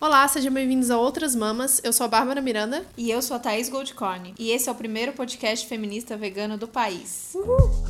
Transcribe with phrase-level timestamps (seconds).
[0.00, 1.78] Olá, sejam bem-vindos a Outras Mamas.
[1.84, 2.86] Eu sou a Bárbara Miranda.
[2.96, 4.32] E eu sou a Thaís Goldcorn.
[4.38, 7.32] E esse é o primeiro podcast feminista vegano do país.
[7.34, 7.89] Uhul!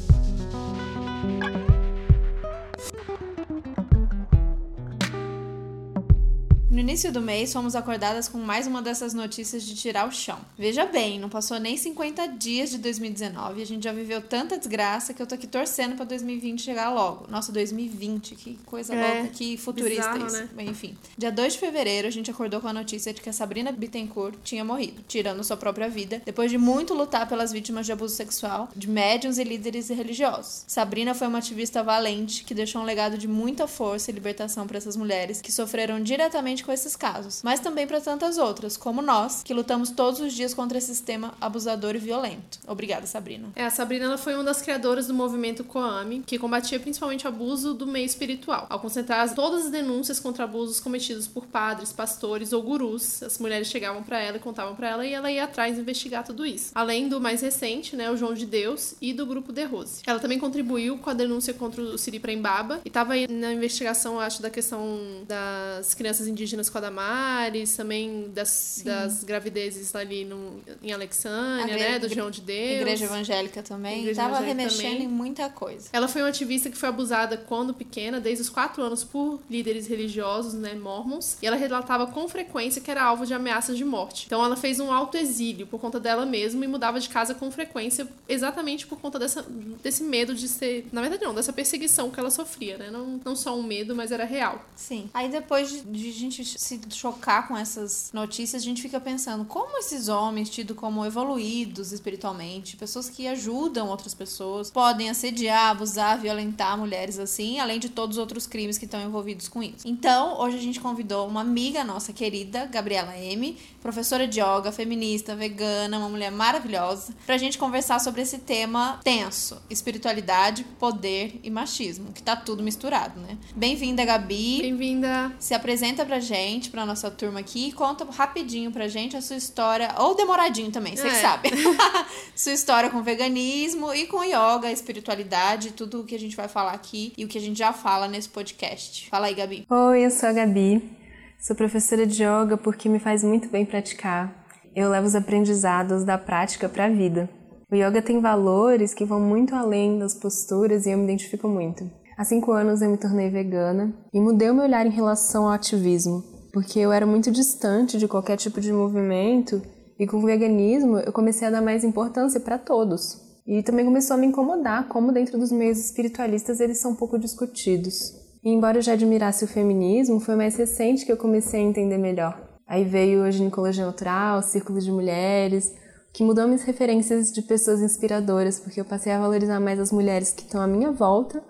[6.80, 10.38] No início do mês, fomos acordadas com mais uma dessas notícias de tirar o chão.
[10.56, 14.56] Veja bem, não passou nem 50 dias de 2019 e a gente já viveu tanta
[14.56, 17.26] desgraça que eu tô aqui torcendo pra 2020 chegar logo.
[17.28, 20.54] Nossa, 2020, que coisa é, louca, que futurista bizarro, isso.
[20.54, 20.64] Né?
[20.64, 20.96] Enfim.
[21.18, 24.38] Dia 2 de fevereiro, a gente acordou com a notícia de que a Sabrina Bittencourt
[24.42, 28.70] tinha morrido, tirando sua própria vida, depois de muito lutar pelas vítimas de abuso sexual,
[28.74, 30.64] de médiums e líderes religiosos.
[30.66, 34.78] Sabrina foi uma ativista valente que deixou um legado de muita força e libertação para
[34.78, 39.42] essas mulheres que sofreram diretamente com esses casos, mas também para tantas outras, como nós,
[39.42, 42.58] que lutamos todos os dias contra esse sistema abusador e violento.
[42.66, 43.48] Obrigada, Sabrina.
[43.54, 47.28] É, a Sabrina ela foi uma das criadoras do movimento Coame, que combatia principalmente o
[47.28, 48.66] abuso do meio espiritual.
[48.68, 53.68] Ao concentrar todas as denúncias contra abusos cometidos por padres, pastores ou gurus, as mulheres
[53.68, 56.72] chegavam para ela e contavam para ela e ela ia atrás investigar tudo isso.
[56.74, 60.02] Além do mais recente, né, o João de Deus e do grupo The Rose.
[60.06, 64.42] Ela também contribuiu com a denúncia contra o Siri Prembaba e estava na investigação, acho,
[64.42, 70.92] da questão das crianças indígenas com a Damares, também das, das gravidezes ali no, em
[70.92, 71.98] Alexânia, né?
[71.98, 72.80] Do João de Deus.
[72.80, 74.00] Igreja Evangélica também.
[74.00, 75.04] Igreja Tava evangélica remexendo também.
[75.04, 75.88] em muita coisa.
[75.92, 79.86] Ela foi uma ativista que foi abusada quando pequena, desde os quatro anos, por líderes
[79.86, 80.74] religiosos, né?
[80.74, 81.38] Mormons.
[81.40, 84.26] E ela relatava com frequência que era alvo de ameaças de morte.
[84.26, 88.06] Então ela fez um autoexílio por conta dela mesma e mudava de casa com frequência,
[88.28, 89.44] exatamente por conta dessa,
[89.82, 90.86] desse medo de ser.
[90.92, 92.90] Na verdade, não, dessa perseguição que ela sofria, né?
[92.90, 94.64] Não, não só um medo, mas era real.
[94.74, 95.10] Sim.
[95.12, 99.78] Aí depois de, de gente se chocar com essas notícias, a gente fica pensando como
[99.78, 106.76] esses homens, tidos como evoluídos espiritualmente, pessoas que ajudam outras pessoas, podem assediar, abusar, violentar
[106.78, 109.86] mulheres assim, além de todos os outros crimes que estão envolvidos com isso.
[109.86, 115.34] Então, hoje a gente convidou uma amiga nossa querida, Gabriela M, professora de yoga, feminista,
[115.34, 122.12] vegana, uma mulher maravilhosa, pra gente conversar sobre esse tema tenso: espiritualidade, poder e machismo,
[122.12, 123.36] que tá tudo misturado, né?
[123.54, 124.62] Bem-vinda, Gabi.
[124.62, 125.32] Bem-vinda.
[125.38, 126.39] Se apresenta pra gente,
[126.70, 130.96] pra nossa turma aqui, e conta rapidinho pra gente a sua história, ou demoradinho também,
[130.96, 131.10] você é.
[131.10, 131.50] que sabe.
[132.34, 136.72] sua história com veganismo e com yoga, espiritualidade, tudo o que a gente vai falar
[136.72, 139.08] aqui e o que a gente já fala nesse podcast.
[139.10, 139.66] Fala aí, Gabi.
[139.68, 140.96] Oi, eu sou a Gabi.
[141.38, 144.46] Sou professora de yoga porque me faz muito bem praticar.
[144.74, 147.28] Eu levo os aprendizados da prática para a vida.
[147.70, 151.90] O yoga tem valores que vão muito além das posturas e eu me identifico muito.
[152.20, 155.52] Há cinco anos eu me tornei vegana e mudei o meu olhar em relação ao
[155.52, 159.62] ativismo, porque eu era muito distante de qualquer tipo de movimento
[159.98, 163.20] e com o veganismo eu comecei a dar mais importância para todos.
[163.46, 168.14] E também começou a me incomodar como dentro dos meios espiritualistas eles são pouco discutidos.
[168.42, 171.98] E embora eu já admirasse o feminismo, foi mais recente que eu comecei a entender
[171.98, 172.40] melhor.
[172.66, 175.74] Aí veio a ginecologia natural, o círculo de mulheres,
[176.12, 180.32] que mudou minhas referências de pessoas inspiradoras, porque eu passei a valorizar mais as mulheres
[180.32, 181.42] que estão à minha volta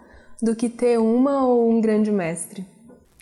[0.43, 2.67] do que ter uma ou um grande mestre.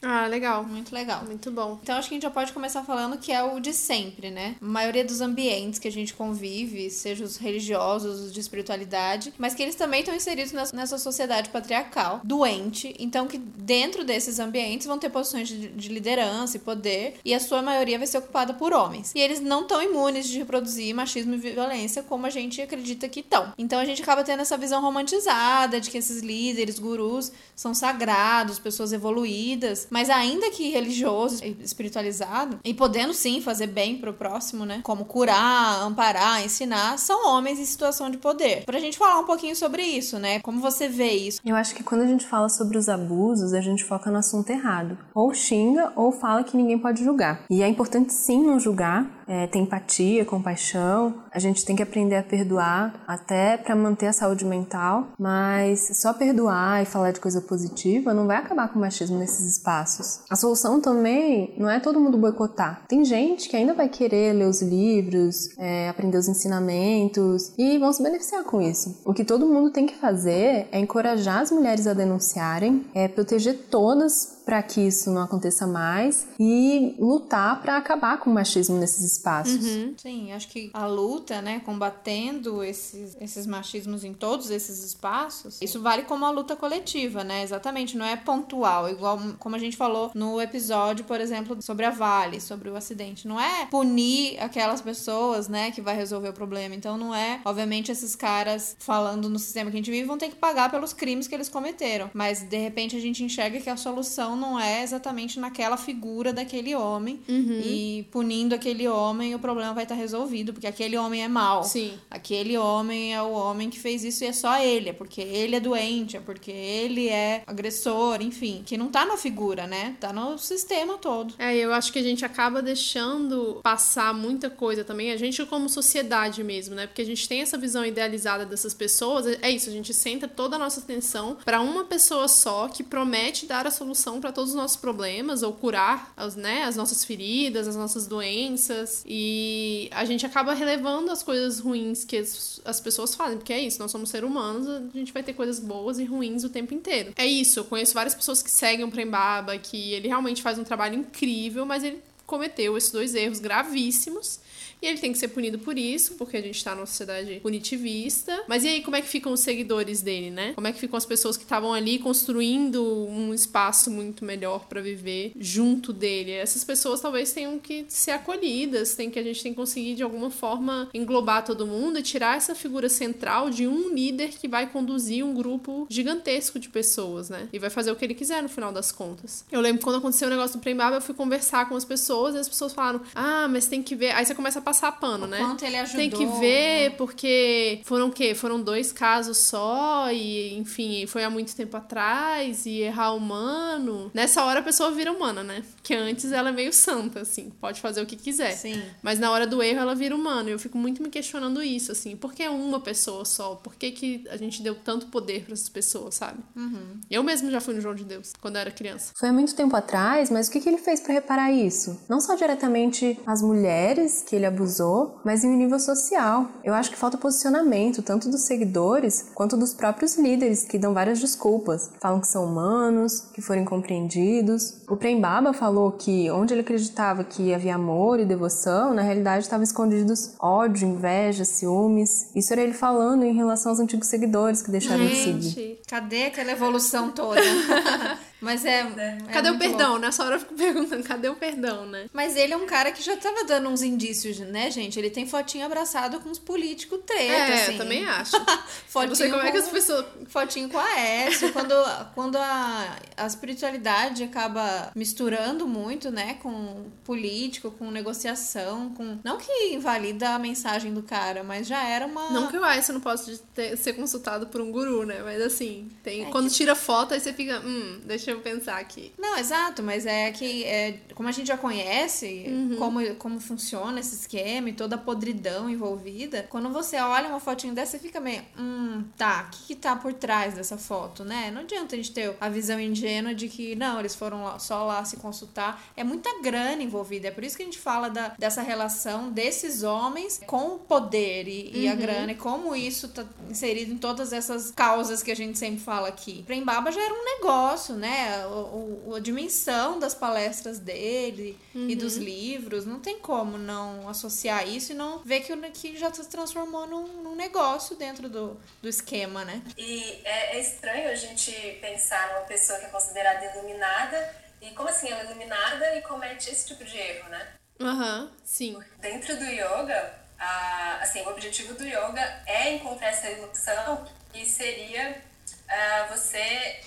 [0.03, 0.65] Ah, legal.
[0.65, 1.25] Muito legal.
[1.25, 1.79] Muito bom.
[1.83, 4.57] Então acho que a gente já pode começar falando que é o de sempre, né?
[4.61, 9.55] A maioria dos ambientes que a gente convive, seja os religiosos, os de espiritualidade, mas
[9.55, 12.95] que eles também estão inseridos nessa sociedade patriarcal, doente.
[12.99, 17.41] Então que dentro desses ambientes vão ter posições de, de liderança e poder, e a
[17.41, 19.13] sua maioria vai ser ocupada por homens.
[19.15, 23.21] E eles não estão imunes de reproduzir machismo e violência como a gente acredita que
[23.21, 23.53] estão.
[23.59, 28.59] Então a gente acaba tendo essa visão romantizada de que esses líderes, gurus, são sagrados,
[28.59, 34.81] pessoas evoluídas mas ainda que religioso, espiritualizado, e podendo sim fazer bem pro próximo, né?
[34.83, 38.65] Como curar, amparar, ensinar, são homens em situação de poder.
[38.65, 40.41] Pra gente falar um pouquinho sobre isso, né?
[40.41, 41.41] Como você vê isso?
[41.45, 44.51] Eu acho que quando a gente fala sobre os abusos, a gente foca no assunto
[44.51, 44.99] errado.
[45.15, 47.45] Ou xinga ou fala que ninguém pode julgar.
[47.51, 51.23] E é importante sim não julgar, é, ter empatia, compaixão.
[51.31, 55.09] A gente tem que aprender a perdoar, até para manter a saúde mental.
[55.19, 59.47] Mas só perdoar e falar de coisa positiva não vai acabar com o machismo nesses
[59.47, 60.21] espaços.
[60.31, 62.83] A solução também não é todo mundo boicotar.
[62.89, 67.93] Tem gente que ainda vai querer ler os livros, é, aprender os ensinamentos e vão
[67.93, 69.03] se beneficiar com isso.
[69.05, 73.67] O que todo mundo tem que fazer é encorajar as mulheres a denunciarem, é proteger
[73.71, 79.05] todas para que isso não aconteça mais e lutar para acabar com o machismo nesses
[79.13, 79.63] espaços.
[79.63, 79.95] Uhum.
[79.99, 85.83] Sim, acho que a luta, né, combatendo esses, esses machismos em todos esses espaços, isso
[85.83, 87.43] vale como uma luta coletiva, né?
[87.43, 91.91] Exatamente, não é pontual, igual como a gente falou no episódio, por exemplo, sobre a
[91.91, 93.29] Vale, sobre o acidente.
[93.29, 96.75] Não é punir aquelas pessoas, né, que vai resolver o problema.
[96.75, 100.31] Então não é, obviamente, esses caras falando no sistema que a gente vive vão ter
[100.31, 103.77] que pagar pelos crimes que eles cometeram, mas de repente a gente enxerga que a
[103.77, 109.85] solução não é exatamente naquela figura daquele homem e punindo aquele homem o problema vai
[109.85, 111.65] estar resolvido, porque aquele homem é mau.
[111.65, 111.93] Sim.
[112.11, 115.57] Aquele homem é o homem que fez isso e é só ele, é porque ele
[115.57, 119.97] é doente, é porque ele é agressor, enfim, que não tá na figura, né?
[120.01, 121.35] Tá no sistema todo.
[121.39, 125.69] É, eu acho que a gente acaba deixando passar muita coisa também, a gente como
[125.69, 126.87] sociedade mesmo, né?
[126.87, 130.57] Porque a gente tem essa visão idealizada dessas pessoas, é isso, a gente senta toda
[130.57, 134.57] a nossa atenção pra uma pessoa só que promete dar a solução pra todos os
[134.57, 140.27] nossos problemas ou curar as, né, as nossas feridas, as nossas doenças e a gente
[140.27, 144.11] acaba relevando as coisas ruins que as, as pessoas fazem, porque é isso, nós somos
[144.11, 147.15] seres humanos, a gente vai ter coisas boas e ruins o tempo inteiro.
[147.17, 150.65] É isso, eu conheço várias pessoas que seguem o Prembaba, que ele realmente faz um
[150.65, 154.41] trabalho incrível, mas ele cometeu esses dois erros gravíssimos
[154.81, 158.45] e ele tem que ser punido por isso, porque a gente tá numa sociedade punitivista.
[158.47, 160.53] Mas e aí, como é que ficam os seguidores dele, né?
[160.55, 164.81] Como é que ficam as pessoas que estavam ali construindo um espaço muito melhor para
[164.81, 166.33] viver junto dele?
[166.33, 170.03] Essas pessoas talvez tenham que ser acolhidas, tem que a gente tem que conseguir de
[170.03, 174.69] alguma forma englobar todo mundo e tirar essa figura central de um líder que vai
[174.69, 177.49] conduzir um grupo gigantesco de pessoas, né?
[177.53, 179.45] E vai fazer o que ele quiser no final das contas.
[179.51, 182.39] Eu lembro quando aconteceu o negócio do Prembaba, eu fui conversar com as pessoas e
[182.39, 184.13] as pessoas falaram: "Ah, mas tem que ver".
[184.13, 185.39] Aí você começa a passar pano, O né?
[185.39, 186.97] quanto ele ajudou, Tem que ver, né?
[186.97, 188.35] porque foram o quê?
[188.35, 194.11] Foram dois casos só, e enfim, foi há muito tempo atrás, e errar humano.
[194.13, 195.63] Nessa hora a pessoa vira humana, né?
[195.77, 198.53] Porque antes ela é meio santa, assim, pode fazer o que quiser.
[198.53, 198.83] Sim.
[199.03, 200.51] Mas na hora do erro ela vira humana.
[200.51, 202.15] E eu fico muito me questionando isso, assim.
[202.15, 203.55] Por que uma pessoa só?
[203.55, 206.41] Por que, que a gente deu tanto poder pra essas pessoas, sabe?
[206.55, 207.01] Uhum.
[207.11, 209.13] Eu mesmo já fui no João de Deus, quando eu era criança.
[209.17, 211.99] Foi há muito tempo atrás, mas o que, que ele fez para reparar isso?
[212.09, 216.49] Não só diretamente as mulheres que ele abusou, mas em um nível social.
[216.65, 221.21] Eu acho que falta posicionamento, tanto dos seguidores quanto dos próprios líderes, que dão várias
[221.21, 221.91] desculpas.
[222.01, 224.83] Falam que são humanos, que foram incompreendidos.
[224.89, 229.63] O Prembaba falou que onde ele acreditava que havia amor e devoção, na realidade estavam
[229.63, 232.31] escondidos ódio, inveja, ciúmes.
[232.35, 235.43] Isso era ele falando em relação aos antigos seguidores que deixaram de seguir.
[235.43, 237.41] Gente, Cadê aquela evolução toda?
[238.41, 238.81] Mas é.
[238.97, 239.89] é cadê o muito perdão?
[239.93, 240.03] louco.
[240.03, 242.09] Nessa hora eu fico perguntando, cadê o perdão, né?
[242.13, 244.99] Mas ele é um cara que já tava dando uns indícios, né, gente?
[244.99, 247.73] Ele tem fotinho abraçado com os políticos treta, É, assim.
[247.73, 248.37] eu também acho.
[248.37, 248.43] Eu
[248.89, 250.07] fotinho não sei como é que com- as pessoas.
[250.29, 251.53] Fotinho com a Aécio.
[251.53, 251.75] quando
[252.15, 259.19] quando a, a espiritualidade acaba misturando muito, né, com político, com negociação, com.
[259.25, 262.31] Não que invalida a mensagem do cara, mas já era uma.
[262.31, 265.21] Não que o Ice não possa ter- ser consultado por um guru, né?
[265.25, 268.79] Mas assim, tem, É quando que- tira foto, aí você fica, hum, deixa eu pensar
[268.79, 269.13] aqui.
[269.19, 272.77] Não, exato, mas é que é, como a gente já conhece Uhum.
[272.79, 277.75] como, como funciona esse esquema e toda a podridão envolvida, quando você olha uma fotinho
[277.75, 281.51] dessa, você fica meio, hum, tá, o que, que tá por trás dessa foto, né?
[281.53, 284.85] Não adianta a gente ter a visão ingênua de que, não, eles foram lá- só
[284.85, 285.83] lá se consultar.
[285.97, 289.83] É muita grana envolvida, é por isso que a gente fala da, dessa relação desses
[289.83, 294.33] homens com o poder e, e a grana, e como isso tá inserido em todas
[294.33, 296.43] essas causas que a gente sempre fala aqui.
[296.47, 298.18] Prembaba já era um negócio, né?
[298.47, 304.67] O, o- a dimensão das palestras dele e dos livros, não tem como não associar
[304.69, 308.61] isso e não ver que, o- que já se transformou num, num negócio dentro do,
[308.83, 309.63] do esquema, né?
[309.77, 311.51] E é, é estranho a gente
[311.81, 316.51] pensar numa pessoa que é considerada iluminada e como assim ela é iluminada e comete
[316.51, 317.47] esse tipo de erro, né?
[317.81, 318.77] Aham, sim.
[319.01, 325.23] Dentro do yoga, a- assim, o objetivo do yoga é encontrar essa ilusão e seria
[325.69, 326.81] ah, você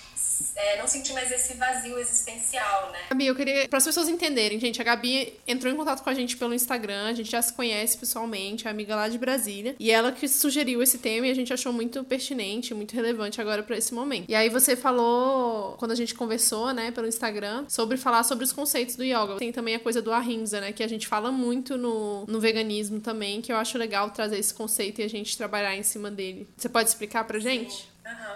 [0.54, 2.98] é, não sentir mais esse vazio existencial, né?
[3.10, 3.68] Gabi, eu queria.
[3.68, 7.06] Para as pessoas entenderem, gente, a Gabi entrou em contato com a gente pelo Instagram,
[7.06, 9.74] a gente já se conhece pessoalmente, é amiga lá de Brasília.
[9.78, 13.62] E ela que sugeriu esse tema e a gente achou muito pertinente, muito relevante agora
[13.62, 14.28] para esse momento.
[14.28, 18.52] E aí você falou, quando a gente conversou, né, pelo Instagram, sobre falar sobre os
[18.52, 19.36] conceitos do yoga.
[19.38, 23.00] Tem também a coisa do ahimsa, né, que a gente fala muito no, no veganismo
[23.00, 26.48] também, que eu acho legal trazer esse conceito e a gente trabalhar em cima dele.
[26.56, 27.91] Você pode explicar pra gente?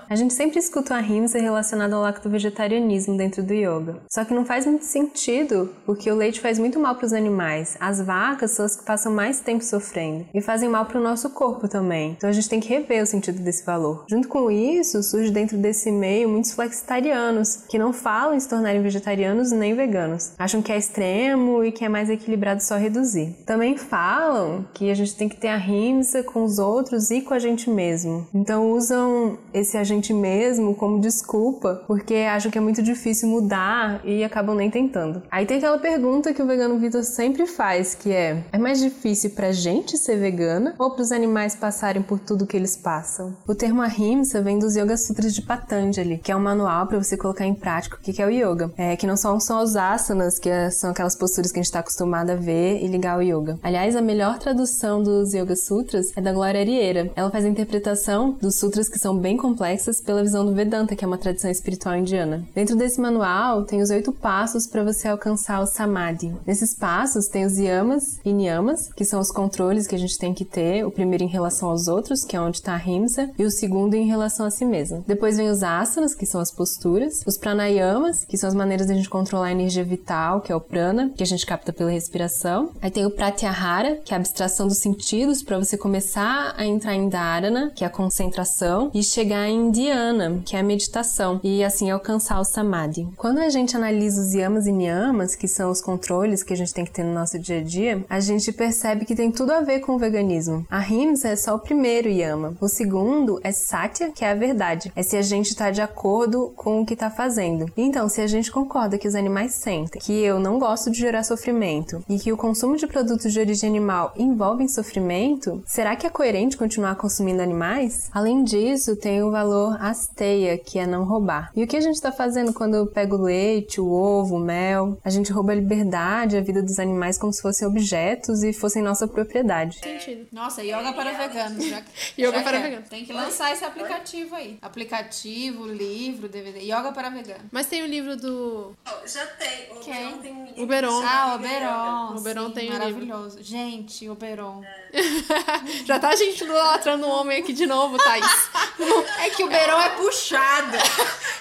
[0.08, 4.02] A gente sempre escuta o ahimsa relacionado ao lacto-vegetarianismo dentro do yoga.
[4.08, 7.76] Só que não faz muito sentido, porque o leite faz muito mal para os animais.
[7.80, 11.30] As vacas são as que passam mais tempo sofrendo e fazem mal para o nosso
[11.30, 12.12] corpo também.
[12.16, 14.04] Então a gente tem que rever o sentido desse valor.
[14.08, 18.82] Junto com isso, surge dentro desse meio muitos flexitarianos que não falam em se tornarem
[18.82, 20.34] vegetarianos nem veganos.
[20.38, 23.34] Acham que é extremo e que é mais equilibrado só reduzir.
[23.44, 27.38] Também falam que a gente tem que ter ahimsa com os outros e com a
[27.40, 28.28] gente mesmo.
[28.32, 34.22] Então usam esse gente mesmo como desculpa, porque acham que é muito difícil mudar e
[34.24, 35.22] acabam nem tentando.
[35.30, 39.30] Aí tem aquela pergunta que o vegano Vitor sempre faz, que é: é mais difícil
[39.30, 43.34] pra gente ser vegana ou pros animais passarem por tudo que eles passam?
[43.46, 47.16] O termo ahimsa vem dos Yoga Sutras de Patanjali, que é um manual para você
[47.16, 48.70] colocar em prática o que é o yoga.
[48.76, 51.66] É, que não são só os asanas, que é, são aquelas posturas que a gente
[51.66, 53.58] está acostumado a ver e ligar ao yoga.
[53.62, 57.10] Aliás, a melhor tradução dos Yoga Sutras é da Glória Arieira.
[57.14, 61.04] Ela faz a interpretação dos sutras que são bem complexas pela visão do Vedanta, que
[61.04, 62.44] é uma tradição espiritual indiana.
[62.52, 66.34] Dentro desse manual tem os oito passos para você alcançar o samadhi.
[66.44, 70.34] Nesses passos tem os yamas e niyamas, que são os controles que a gente tem
[70.34, 73.44] que ter, o primeiro em relação aos outros, que é onde está a rimsa, e
[73.44, 75.04] o segundo em relação a si mesmo.
[75.06, 78.94] Depois vem os asanas, que são as posturas, os pranayamas, que são as maneiras de
[78.94, 81.90] a gente controlar a energia vital, que é o prana, que a gente capta pela
[81.90, 82.70] respiração.
[82.82, 86.96] Aí tem o pratyahara, que é a abstração dos sentidos para você começar a entrar
[86.96, 91.62] em dharana, que é a concentração, e chegar em dhyana, que é a meditação, e
[91.64, 93.08] assim alcançar o samadhi.
[93.16, 96.72] Quando a gente analisa os yamas e niyamas, que são os controles que a gente
[96.72, 99.60] tem que ter no nosso dia a dia, a gente percebe que tem tudo a
[99.60, 100.66] ver com o veganismo.
[100.70, 102.56] A rimsa é só o primeiro yama.
[102.60, 104.92] O segundo é satya, que é a verdade.
[104.94, 107.66] É se a gente está de acordo com o que está fazendo.
[107.76, 111.24] Então, se a gente concorda que os animais sentem, que eu não gosto de gerar
[111.24, 116.10] sofrimento e que o consumo de produtos de origem animal envolve sofrimento, será que é
[116.10, 118.08] coerente continuar consumindo animais?
[118.12, 121.50] Além disso, tem o valor asteia, que é não roubar.
[121.54, 124.38] E o que a gente está fazendo quando eu pego o leite, o ovo, o
[124.40, 124.98] mel?
[125.04, 128.82] A gente rouba a liberdade, a vida dos animais como se fossem objetos e fossem
[128.82, 129.78] nossa propriedade.
[129.78, 130.26] Sentido.
[130.32, 131.64] Nossa, yoga para veganos.
[131.64, 131.82] Já,
[132.18, 132.62] Yoga já para quer.
[132.64, 132.88] veganos.
[132.88, 134.58] Tem que lançar esse aplicativo aí.
[134.62, 136.60] Aplicativo, livro, DVD.
[136.60, 137.44] Yoga para veganos.
[137.52, 139.70] Mas tem o livro do Oh, Já tem.
[139.76, 140.18] O Quem?
[140.18, 141.00] Tem um livro Oberon.
[141.00, 141.34] de Ah, yoga.
[141.36, 142.16] Oberon.
[142.18, 142.84] Oberon sim, tem um livro.
[143.06, 143.42] Maravilhoso.
[143.42, 144.62] Gente, Oberon.
[145.84, 148.26] Já tá a gente idolatrando o homem aqui de novo, Thaís.
[149.18, 150.76] É que o Oberon é puxado.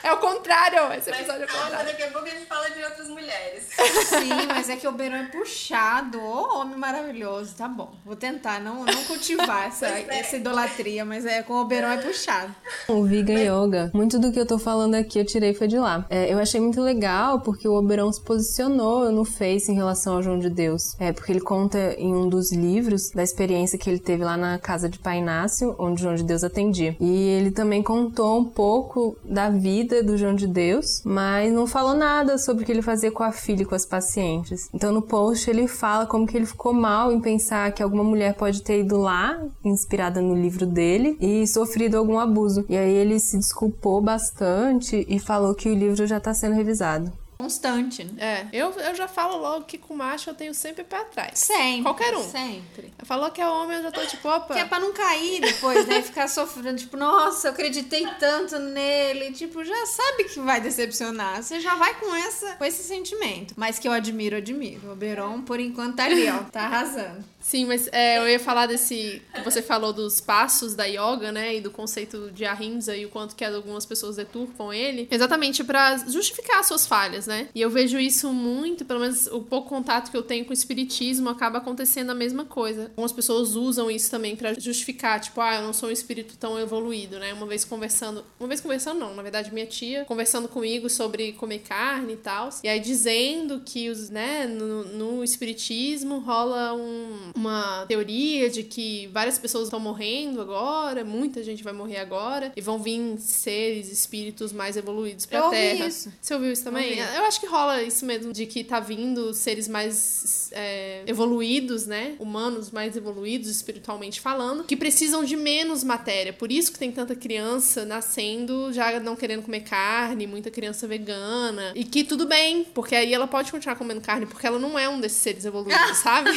[0.04, 0.94] É o contrário.
[0.94, 1.88] Esse Mas episódio é calma, contrário.
[1.88, 3.70] daqui a pouco a gente fala de outras mulheres.
[4.08, 6.20] Sim, mas é que o Oberon é puxado.
[6.22, 7.56] Ô, homem maravilhoso.
[7.56, 7.92] Tá bom.
[8.06, 10.06] Vou tentar não, não cultivar essa, é.
[10.10, 12.54] essa idolatria, mas é com o Oberon é puxado.
[12.88, 16.06] O Vegan Yoga, muito do que eu tô falando aqui eu tirei foi de lá.
[16.10, 20.24] É, eu achei muito legal porque o Oberon se posicionou no Face em relação ao
[20.24, 20.96] João de Deus.
[21.00, 24.60] É, porque ele conta em um dos livros da experiência que ele teve lá na
[24.60, 26.96] casa de Pai Inácio, onde o João de Deus atendia.
[27.00, 31.94] E ele também contou um pouco da vida do João de Deus, mas não falou
[31.94, 34.70] nada sobre o que ele fazia com a filha e com as pacientes.
[34.74, 38.36] Então no post ele fala como que ele ficou mal em pensar que alguma mulher
[38.36, 42.66] pode ter ido lá, inspirada no livro dele, e sofrido algum abuso.
[42.70, 47.12] E aí ele se desculpou bastante e falou que o livro já tá sendo revisado.
[47.38, 48.14] Constante, né?
[48.18, 51.40] É, eu, eu já falo logo que com macho eu tenho sempre pé atrás.
[51.40, 51.84] Sempre.
[51.84, 52.24] Qualquer um.
[52.24, 52.94] Sempre.
[53.04, 54.54] Falou que é homem, eu já tô tipo, opa.
[54.54, 56.02] Que é pra não cair depois, né?
[56.04, 59.32] Ficar sofrendo, tipo, nossa, eu acreditei tanto nele.
[59.34, 61.44] Tipo, já sabe que vai decepcionar.
[61.44, 63.54] Você já vai com, essa, com esse sentimento.
[63.58, 64.88] Mas que eu admiro, admiro.
[64.88, 66.40] O Oberon, por enquanto, tá ali, ó.
[66.44, 67.35] Tá arrasando.
[67.46, 69.22] Sim, mas é, eu ia falar desse.
[69.44, 71.58] Você falou dos passos da yoga, né?
[71.58, 75.08] E do conceito de ahimsa e o quanto que algumas pessoas deturpam ele.
[75.12, 77.48] Exatamente pra justificar as suas falhas, né?
[77.54, 80.54] E eu vejo isso muito, pelo menos o pouco contato que eu tenho com o
[80.56, 82.86] espiritismo acaba acontecendo a mesma coisa.
[82.86, 86.58] Algumas pessoas usam isso também pra justificar, tipo, ah, eu não sou um espírito tão
[86.58, 87.32] evoluído, né?
[87.32, 88.26] Uma vez conversando.
[88.40, 92.50] Uma vez conversando, não, na verdade, minha tia conversando comigo sobre comer carne e tal.
[92.64, 99.08] E aí dizendo que os, né, no, no espiritismo rola um, uma teoria de que
[99.08, 104.52] várias pessoas estão morrendo agora, muita gente vai morrer agora, e vão vir seres, espíritos
[104.52, 105.88] mais evoluídos pra Eu ouvi Terra.
[105.88, 106.12] isso.
[106.22, 107.02] Você ouviu isso também?
[107.02, 107.16] Ouvi.
[107.16, 112.16] Eu acho que rola isso mesmo, de que tá vindo seres mais é, evoluídos, né?
[112.20, 116.34] Humanos mais evoluídos, espiritualmente falando, que precisam de menos matéria.
[116.34, 121.72] Por isso que tem tanta criança nascendo já não querendo comer carne, muita criança vegana.
[121.76, 124.88] E que tudo bem, porque aí ela pode continuar comendo carne, porque ela não é
[124.88, 126.32] um desses seres evoluídos, sabe?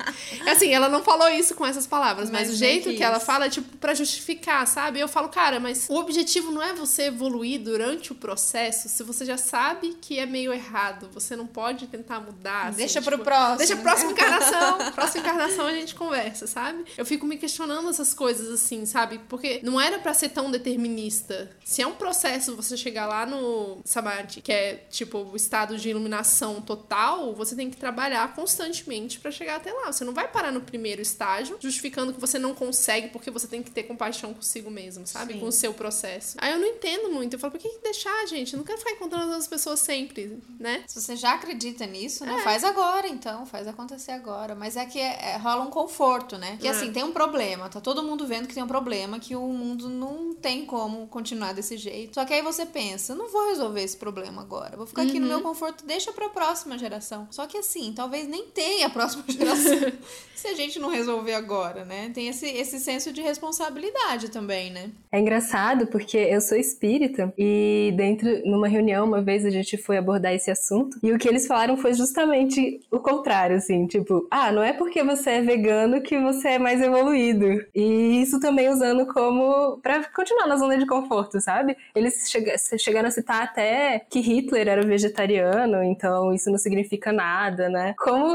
[0.46, 3.20] assim, ela não falou isso com essas palavras, mas, Mas o jeito que, que ela
[3.20, 5.00] fala é tipo pra justificar, sabe?
[5.00, 9.24] Eu falo, cara, mas o objetivo não é você evoluir durante o processo se você
[9.24, 11.08] já sabe que é meio errado.
[11.12, 12.68] Você não pode tentar mudar.
[12.68, 13.58] assim, Deixa tipo, pro próximo.
[13.58, 14.78] Deixa a próxima encarnação.
[14.92, 16.84] próxima encarnação a gente conversa, sabe?
[16.96, 19.20] Eu fico me questionando essas coisas assim, sabe?
[19.28, 21.50] Porque não era pra ser tão determinista.
[21.64, 25.88] Se é um processo você chegar lá no Samadhi, que é tipo o estado de
[25.88, 29.92] iluminação total, você tem que trabalhar constantemente pra chegar até lá.
[29.92, 33.62] Você não vai parar no primeiro estágio, justificando que você não consegue porque você tem
[33.62, 35.34] que ter compaixão consigo mesmo, sabe?
[35.34, 35.40] Sim.
[35.40, 36.36] Com o seu processo.
[36.40, 37.34] Aí eu não entendo muito.
[37.34, 38.54] Eu falo, por que deixar, gente?
[38.54, 40.40] Eu não quero ficar encontrando as pessoas sempre.
[40.58, 40.84] né?
[40.86, 42.34] Se você já acredita nisso, né?
[42.34, 42.42] É.
[42.42, 43.46] Faz agora, então.
[43.46, 44.54] Faz acontecer agora.
[44.54, 46.56] Mas é que é, é, rola um conforto, né?
[46.60, 46.70] Que é.
[46.70, 47.68] assim, tem um problema.
[47.68, 51.52] Tá todo mundo vendo que tem um problema, que o mundo não tem como continuar
[51.52, 52.14] desse jeito.
[52.14, 54.76] Só que aí você pensa, não vou resolver esse problema agora.
[54.76, 55.20] Vou ficar aqui uhum.
[55.20, 55.42] no meu uhum.
[55.42, 57.28] conforto, deixa pra próxima geração.
[57.30, 59.92] Só que assim, talvez nem tenha a próxima geração.
[60.40, 62.10] Se a gente não resolver agora, né?
[62.14, 64.90] Tem esse, esse senso de responsabilidade também, né?
[65.12, 69.98] É engraçado porque eu sou espírita e dentro, numa reunião, uma vez a gente foi
[69.98, 74.50] abordar esse assunto e o que eles falaram foi justamente o contrário, assim, tipo, ah,
[74.50, 77.62] não é porque você é vegano que você é mais evoluído.
[77.74, 81.76] E isso também usando como para continuar na zona de conforto, sabe?
[81.94, 82.30] Eles
[82.78, 87.94] chegaram a citar até que Hitler era vegetariano, então isso não significa nada, né?
[87.98, 88.32] Como,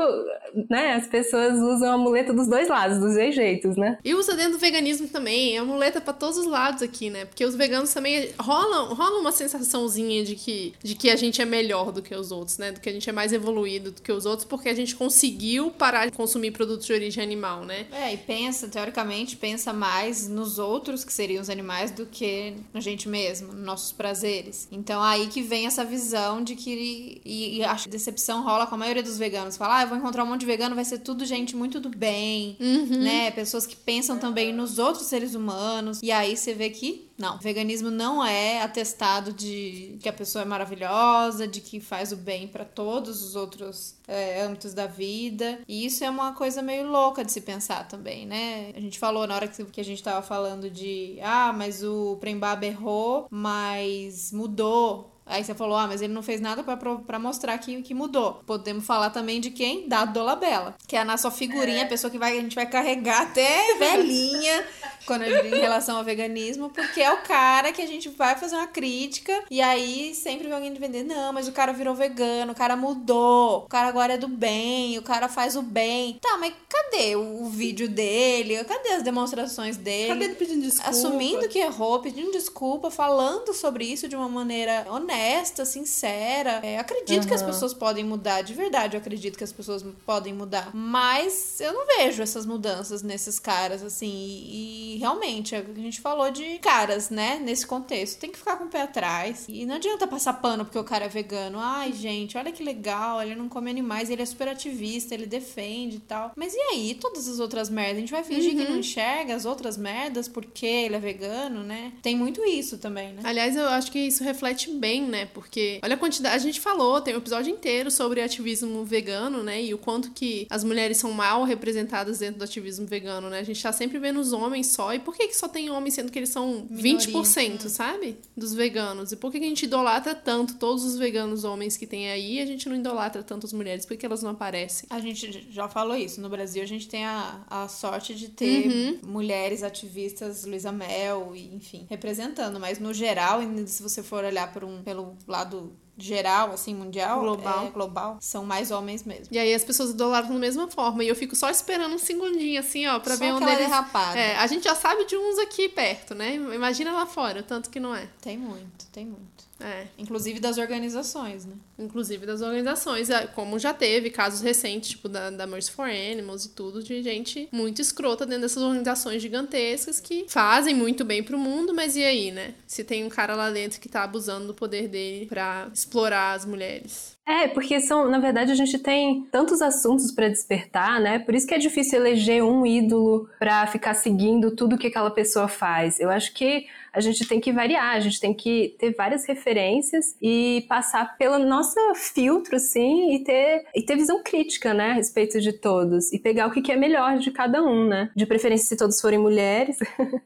[0.69, 3.97] né, as pessoas usam a muleta dos dois lados, dos dois jeitos, né?
[4.03, 7.25] E usa dentro do veganismo também, é a muleta para todos os lados aqui, né?
[7.25, 11.45] Porque os veganos também rolam, rola uma sensaçãozinha de que, de que a gente é
[11.45, 12.71] melhor do que os outros, né?
[12.71, 15.71] Do que a gente é mais evoluído do que os outros, porque a gente conseguiu
[15.71, 17.87] parar de consumir produtos de origem animal, né?
[17.91, 22.79] É, e pensa, teoricamente, pensa mais nos outros, que seriam os animais, do que na
[22.79, 24.67] gente mesmo, nos nossos prazeres.
[24.71, 27.21] Então aí que vem essa visão de que.
[27.25, 29.57] E, e acho que decepção rola com a maioria dos veganos.
[29.57, 31.89] Fala, ah, eu vou encontrar um monte de vegano, vai ser tudo gente muito do
[31.89, 33.03] bem, uhum.
[33.03, 33.31] né?
[33.31, 35.99] Pessoas que pensam também nos outros seres humanos.
[36.01, 40.45] E aí você vê que não, veganismo não é atestado de que a pessoa é
[40.45, 45.59] maravilhosa, de que faz o bem para todos os outros é, âmbitos da vida.
[45.67, 48.71] E isso é uma coisa meio louca de se pensar também, né?
[48.75, 52.65] A gente falou na hora que a gente tava falando de ah, mas o Prembaba
[52.65, 57.81] errou, mas mudou Aí você falou, ah, mas ele não fez nada para mostrar que,
[57.81, 58.43] que mudou.
[58.45, 59.87] Podemos falar também de quem?
[59.89, 61.83] Da Dolabella, que é a nossa figurinha, é.
[61.83, 64.63] a pessoa que vai, a gente vai carregar até velhinha
[65.05, 68.67] quando em relação ao veganismo, porque é o cara que a gente vai fazer uma
[68.67, 72.75] crítica e aí sempre vem alguém defender, não, mas o cara virou vegano, o cara
[72.75, 76.19] mudou, o cara agora é do bem, o cara faz o bem.
[76.21, 78.63] Tá, mas cadê o, o vídeo dele?
[78.63, 80.09] Cadê as demonstrações dele?
[80.09, 80.89] Cadê ele pedindo desculpa?
[80.89, 86.59] Assumindo que errou, pedindo desculpa, falando sobre isso de uma maneira honesta honesta, sincera.
[86.63, 87.27] É, acredito uhum.
[87.27, 90.71] que as pessoas podem mudar, de verdade, eu acredito que as pessoas podem mudar.
[90.75, 94.11] Mas eu não vejo essas mudanças nesses caras, assim.
[94.11, 98.19] E, e realmente, a gente falou de caras, né, nesse contexto.
[98.19, 99.45] Tem que ficar com o pé atrás.
[99.47, 101.59] E não adianta passar pano porque o cara é vegano.
[101.59, 105.97] Ai, gente, olha que legal, ele não come animais, ele é super ativista, ele defende
[105.97, 106.31] e tal.
[106.35, 107.97] Mas e aí, todas as outras merdas?
[107.97, 108.57] A gente vai fingir uhum.
[108.57, 108.79] que não uhum.
[108.79, 111.93] enxerga as outras merdas porque ele é vegano, né?
[112.01, 113.21] Tem muito isso também, né?
[113.23, 115.25] Aliás, eu acho que isso reflete bem né?
[115.25, 116.35] Porque olha a quantidade.
[116.35, 119.63] A gente falou, tem um episódio inteiro sobre ativismo vegano, né?
[119.63, 123.39] E o quanto que as mulheres são mal representadas dentro do ativismo vegano, né?
[123.39, 124.93] A gente tá sempre vendo os homens só.
[124.93, 127.69] E por que, que só tem homens, sendo que eles são Minoria, 20%, né?
[127.69, 128.17] sabe?
[128.35, 129.11] Dos veganos.
[129.11, 132.35] E por que, que a gente idolatra tanto todos os veganos homens que tem aí
[132.35, 133.85] e a gente não idolatra tanto as mulheres?
[133.85, 134.87] Por que elas não aparecem?
[134.89, 136.21] A gente já falou isso.
[136.21, 138.99] No Brasil, a gente tem a, a sorte de ter uhum.
[139.03, 142.59] mulheres ativistas, Luísa Mel, enfim, representando.
[142.59, 147.67] Mas no geral, se você for olhar por um, pelo lado geral, assim, mundial, global.
[147.67, 149.27] É, global, são mais homens mesmo.
[149.31, 151.03] E aí as pessoas idolatram da mesma forma.
[151.03, 153.59] E eu fico só esperando um segundinho, assim, ó, pra só ver onde eles...
[153.59, 154.17] derrapada.
[154.17, 156.35] É, a gente já sabe de uns aqui perto, né?
[156.35, 158.07] Imagina lá fora, tanto que não é.
[158.21, 159.44] Tem muito, tem muito.
[159.59, 159.87] É.
[159.97, 161.53] Inclusive das organizações, né?
[161.79, 166.45] Inclusive das organizações, é, como já teve casos recentes, tipo da, da Mercy for Animals
[166.45, 171.37] e tudo, de gente muito escrota dentro dessas organizações gigantescas que fazem muito bem pro
[171.37, 172.53] mundo, mas e aí, né?
[172.67, 176.45] Se tem um cara lá dentro que tá abusando do poder dele pra explorar as
[176.45, 177.15] mulheres.
[177.27, 181.17] É, porque são, na verdade, a gente tem tantos assuntos para despertar, né?
[181.17, 185.47] Por isso que é difícil eleger um ídolo para ficar seguindo tudo que aquela pessoa
[185.47, 185.99] faz.
[185.99, 190.15] Eu acho que a gente tem que variar, a gente tem que ter várias referências
[190.21, 195.39] e passar pelo nosso filtro, assim, e ter, e ter visão crítica, né, a respeito
[195.41, 196.11] de todos.
[196.13, 198.09] E pegar o que é melhor de cada um, né?
[198.15, 199.77] De preferência se todos forem mulheres.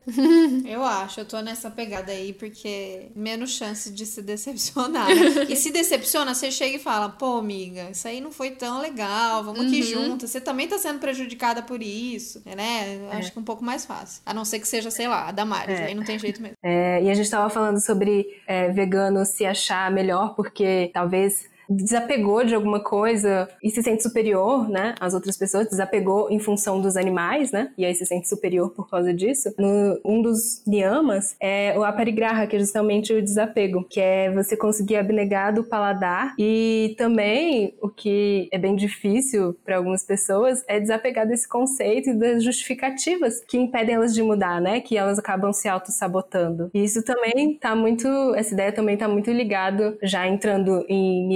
[0.65, 5.07] eu acho, eu tô nessa pegada aí, porque menos chance de se decepcionar.
[5.07, 5.47] Né?
[5.49, 9.43] E se decepciona, você chega e fala, pô, amiga, isso aí não foi tão legal,
[9.43, 10.09] vamos aqui uhum.
[10.09, 10.29] juntas.
[10.29, 12.99] Você também tá sendo prejudicada por isso, né?
[13.11, 13.17] É.
[13.17, 14.21] Acho que é um pouco mais fácil.
[14.25, 15.85] A não ser que seja, sei lá, a Damares, é.
[15.85, 16.57] aí não tem jeito mesmo.
[16.61, 22.43] É, e a gente estava falando sobre é, vegano se achar melhor porque talvez desapegou
[22.43, 26.97] de alguma coisa e se sente superior, né, às outras pessoas, desapegou em função dos
[26.97, 29.53] animais, né, e aí se sente superior por causa disso.
[29.57, 34.57] No, um dos niyamas é o aparigraha, que é justamente o desapego, que é você
[34.57, 40.79] conseguir abnegar do paladar e também o que é bem difícil para algumas pessoas é
[40.79, 45.53] desapegar desse conceito e das justificativas que impedem elas de mudar, né, que elas acabam
[45.53, 46.69] se auto-sabotando.
[46.73, 51.27] E isso também tá muito, essa ideia também tá muito ligado, já entrando em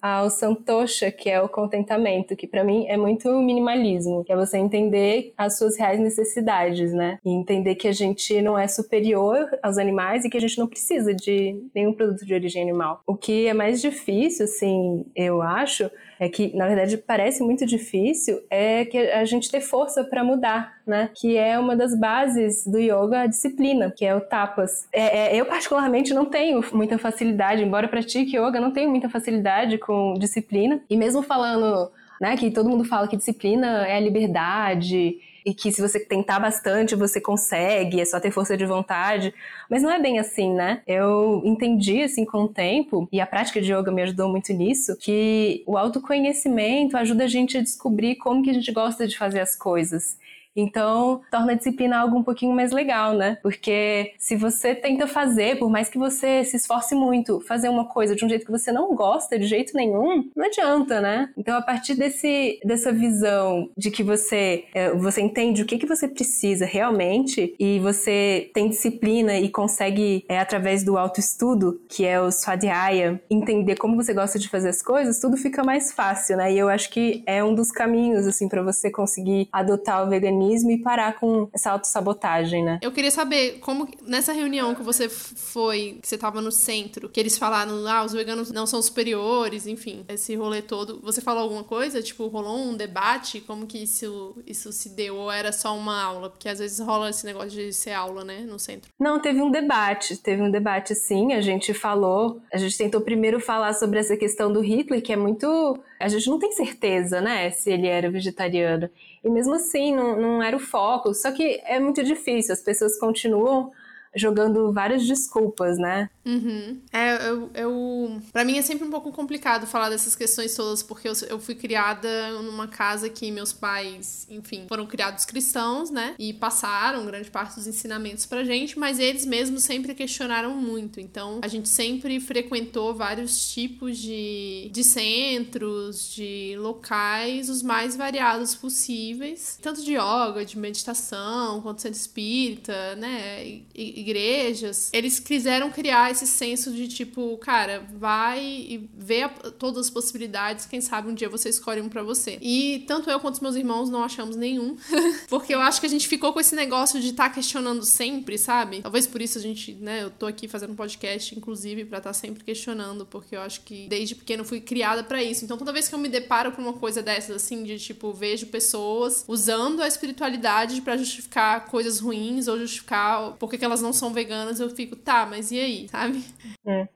[0.00, 4.58] ao santosha, que é o contentamento, que para mim é muito minimalismo, que é você
[4.58, 7.18] entender as suas reais necessidades, né?
[7.24, 10.66] E entender que a gente não é superior aos animais e que a gente não
[10.66, 13.02] precisa de nenhum produto de origem animal.
[13.06, 18.40] O que é mais difícil, assim, eu acho, é que na verdade parece muito difícil,
[18.50, 21.10] é que a gente ter força para mudar, né?
[21.14, 24.88] Que é uma das bases do yoga, a disciplina, que é o tapas.
[24.92, 29.78] É, é, eu particularmente não tenho muita facilidade, embora pratique yoga, não tenho muita facilidade
[29.78, 30.80] com disciplina.
[30.90, 35.72] E mesmo falando, né, que todo mundo fala que disciplina é a liberdade e que
[35.72, 39.34] se você tentar bastante você consegue, é só ter força de vontade.
[39.68, 40.82] Mas não é bem assim, né?
[40.86, 44.96] Eu entendi, assim, com o tempo, e a prática de yoga me ajudou muito nisso,
[44.96, 49.40] que o autoconhecimento ajuda a gente a descobrir como que a gente gosta de fazer
[49.40, 50.16] as coisas.
[50.56, 53.38] Então, torna a disciplina algo um pouquinho mais legal, né?
[53.42, 58.16] Porque se você tenta fazer, por mais que você se esforce muito, fazer uma coisa
[58.16, 61.30] de um jeito que você não gosta de jeito nenhum, não adianta, né?
[61.36, 65.86] Então, a partir desse, dessa visão de que você, é, você entende o que, que
[65.86, 72.20] você precisa realmente e você tem disciplina e consegue, é, através do autoestudo, que é
[72.20, 76.52] o Swadhyaya, entender como você gosta de fazer as coisas, tudo fica mais fácil, né?
[76.52, 80.47] E eu acho que é um dos caminhos, assim, para você conseguir adotar o veganismo
[80.54, 82.78] e parar com essa autossabotagem, né?
[82.82, 87.20] Eu queria saber como nessa reunião que você foi, que você tava no centro, que
[87.20, 91.00] eles falaram, ah, os veganos não são superiores, enfim, esse rolê todo.
[91.02, 92.02] Você falou alguma coisa?
[92.02, 93.40] Tipo, rolou um debate?
[93.40, 95.16] Como que isso, isso se deu?
[95.16, 96.30] Ou era só uma aula?
[96.30, 98.90] Porque às vezes rola esse negócio de ser aula, né, no centro.
[98.98, 100.16] Não, teve um debate.
[100.16, 101.32] Teve um debate, sim.
[101.32, 105.16] A gente falou, a gente tentou primeiro falar sobre essa questão do Hitler, que é
[105.16, 105.78] muito.
[105.98, 108.88] A gente não tem certeza, né, se ele era vegetariano.
[109.24, 111.12] E mesmo assim, não, não era o foco.
[111.14, 113.72] Só que é muito difícil, as pessoas continuam
[114.14, 116.08] jogando várias desculpas, né?
[116.24, 116.80] Uhum.
[116.92, 118.22] É, eu, eu.
[118.32, 121.54] Pra mim é sempre um pouco complicado falar dessas questões todas, porque eu, eu fui
[121.54, 126.14] criada numa casa que meus pais, enfim, foram criados cristãos, né?
[126.18, 131.00] E passaram grande parte dos ensinamentos pra gente, mas eles mesmos sempre questionaram muito.
[131.00, 138.54] Então, a gente sempre frequentou vários tipos de, de centros, de locais, os mais variados
[138.54, 143.46] possíveis, tanto de yoga, de meditação, quanto centro espírita, né?
[143.46, 143.66] E,
[143.98, 149.90] igrejas, eles quiseram criar esse senso de tipo, cara, vai e vê a, todas as
[149.90, 152.38] possibilidades, quem sabe um dia você escolhe um para você.
[152.40, 154.76] E tanto eu quanto os meus irmãos não achamos nenhum,
[155.28, 158.38] porque eu acho que a gente ficou com esse negócio de estar tá questionando sempre,
[158.38, 158.82] sabe?
[158.82, 162.10] Talvez por isso a gente, né, eu tô aqui fazendo um podcast, inclusive, para estar
[162.10, 165.44] tá sempre questionando, porque eu acho que desde pequeno fui criada para isso.
[165.44, 168.46] Então toda vez que eu me deparo com uma coisa dessas, assim, de tipo, vejo
[168.46, 173.92] pessoas usando a espiritualidade para justificar coisas ruins ou justificar porque que elas não não
[173.92, 176.22] são veganas, eu fico, tá, mas e aí, sabe?
[176.66, 176.88] É.